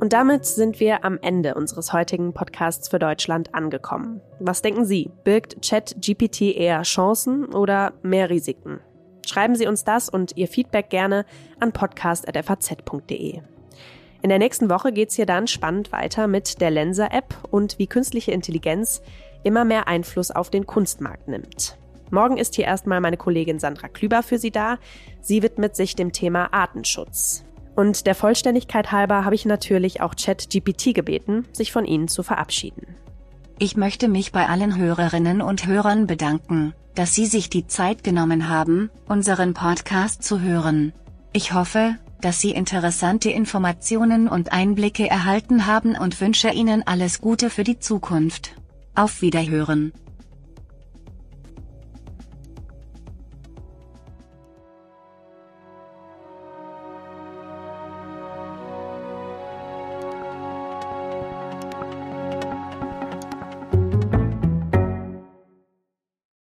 Und 0.00 0.12
damit 0.12 0.44
sind 0.46 0.80
wir 0.80 1.04
am 1.04 1.16
Ende 1.22 1.54
unseres 1.54 1.92
heutigen 1.92 2.34
Podcasts 2.34 2.88
für 2.88 2.98
Deutschland 2.98 3.54
angekommen. 3.54 4.20
Was 4.40 4.60
denken 4.60 4.84
Sie? 4.84 5.12
Birgt 5.22 5.64
ChatGPT 5.64 6.56
eher 6.56 6.82
Chancen 6.82 7.44
oder 7.54 7.92
mehr 8.02 8.28
Risiken? 8.28 8.80
Schreiben 9.26 9.54
Sie 9.56 9.66
uns 9.66 9.84
das 9.84 10.08
und 10.08 10.36
Ihr 10.36 10.48
Feedback 10.48 10.90
gerne 10.90 11.24
an 11.60 11.72
podcast.faz.de. 11.72 13.40
In 14.22 14.28
der 14.28 14.38
nächsten 14.38 14.70
Woche 14.70 14.92
geht's 14.92 15.16
hier 15.16 15.26
dann 15.26 15.48
spannend 15.48 15.90
weiter 15.90 16.28
mit 16.28 16.60
der 16.60 16.70
Lenser-App 16.70 17.34
und 17.50 17.78
wie 17.78 17.88
künstliche 17.88 18.30
Intelligenz 18.30 19.02
immer 19.42 19.64
mehr 19.64 19.88
Einfluss 19.88 20.30
auf 20.30 20.48
den 20.48 20.66
Kunstmarkt 20.66 21.26
nimmt. 21.26 21.76
Morgen 22.10 22.36
ist 22.36 22.54
hier 22.54 22.66
erstmal 22.66 23.00
meine 23.00 23.16
Kollegin 23.16 23.58
Sandra 23.58 23.88
Klüber 23.88 24.22
für 24.22 24.38
Sie 24.38 24.50
da. 24.50 24.78
Sie 25.20 25.42
widmet 25.42 25.74
sich 25.74 25.96
dem 25.96 26.12
Thema 26.12 26.52
Artenschutz. 26.52 27.42
Und 27.74 28.06
der 28.06 28.14
Vollständigkeit 28.14 28.92
halber 28.92 29.24
habe 29.24 29.34
ich 29.34 29.46
natürlich 29.46 30.02
auch 30.02 30.14
ChatGPT 30.14 30.94
gebeten, 30.94 31.48
sich 31.52 31.72
von 31.72 31.86
Ihnen 31.86 32.08
zu 32.08 32.22
verabschieden. 32.22 32.94
Ich 33.62 33.76
möchte 33.76 34.08
mich 34.08 34.32
bei 34.32 34.48
allen 34.48 34.76
Hörerinnen 34.76 35.40
und 35.40 35.68
Hörern 35.68 36.08
bedanken, 36.08 36.74
dass 36.96 37.14
Sie 37.14 37.26
sich 37.26 37.48
die 37.48 37.68
Zeit 37.68 38.02
genommen 38.02 38.48
haben, 38.48 38.90
unseren 39.06 39.54
Podcast 39.54 40.24
zu 40.24 40.40
hören. 40.40 40.92
Ich 41.32 41.52
hoffe, 41.52 41.94
dass 42.20 42.40
Sie 42.40 42.50
interessante 42.50 43.30
Informationen 43.30 44.26
und 44.26 44.52
Einblicke 44.52 45.08
erhalten 45.08 45.64
haben 45.64 45.96
und 45.96 46.20
wünsche 46.20 46.50
Ihnen 46.50 46.84
alles 46.84 47.20
Gute 47.20 47.50
für 47.50 47.62
die 47.62 47.78
Zukunft. 47.78 48.50
Auf 48.96 49.22
Wiederhören. 49.22 49.92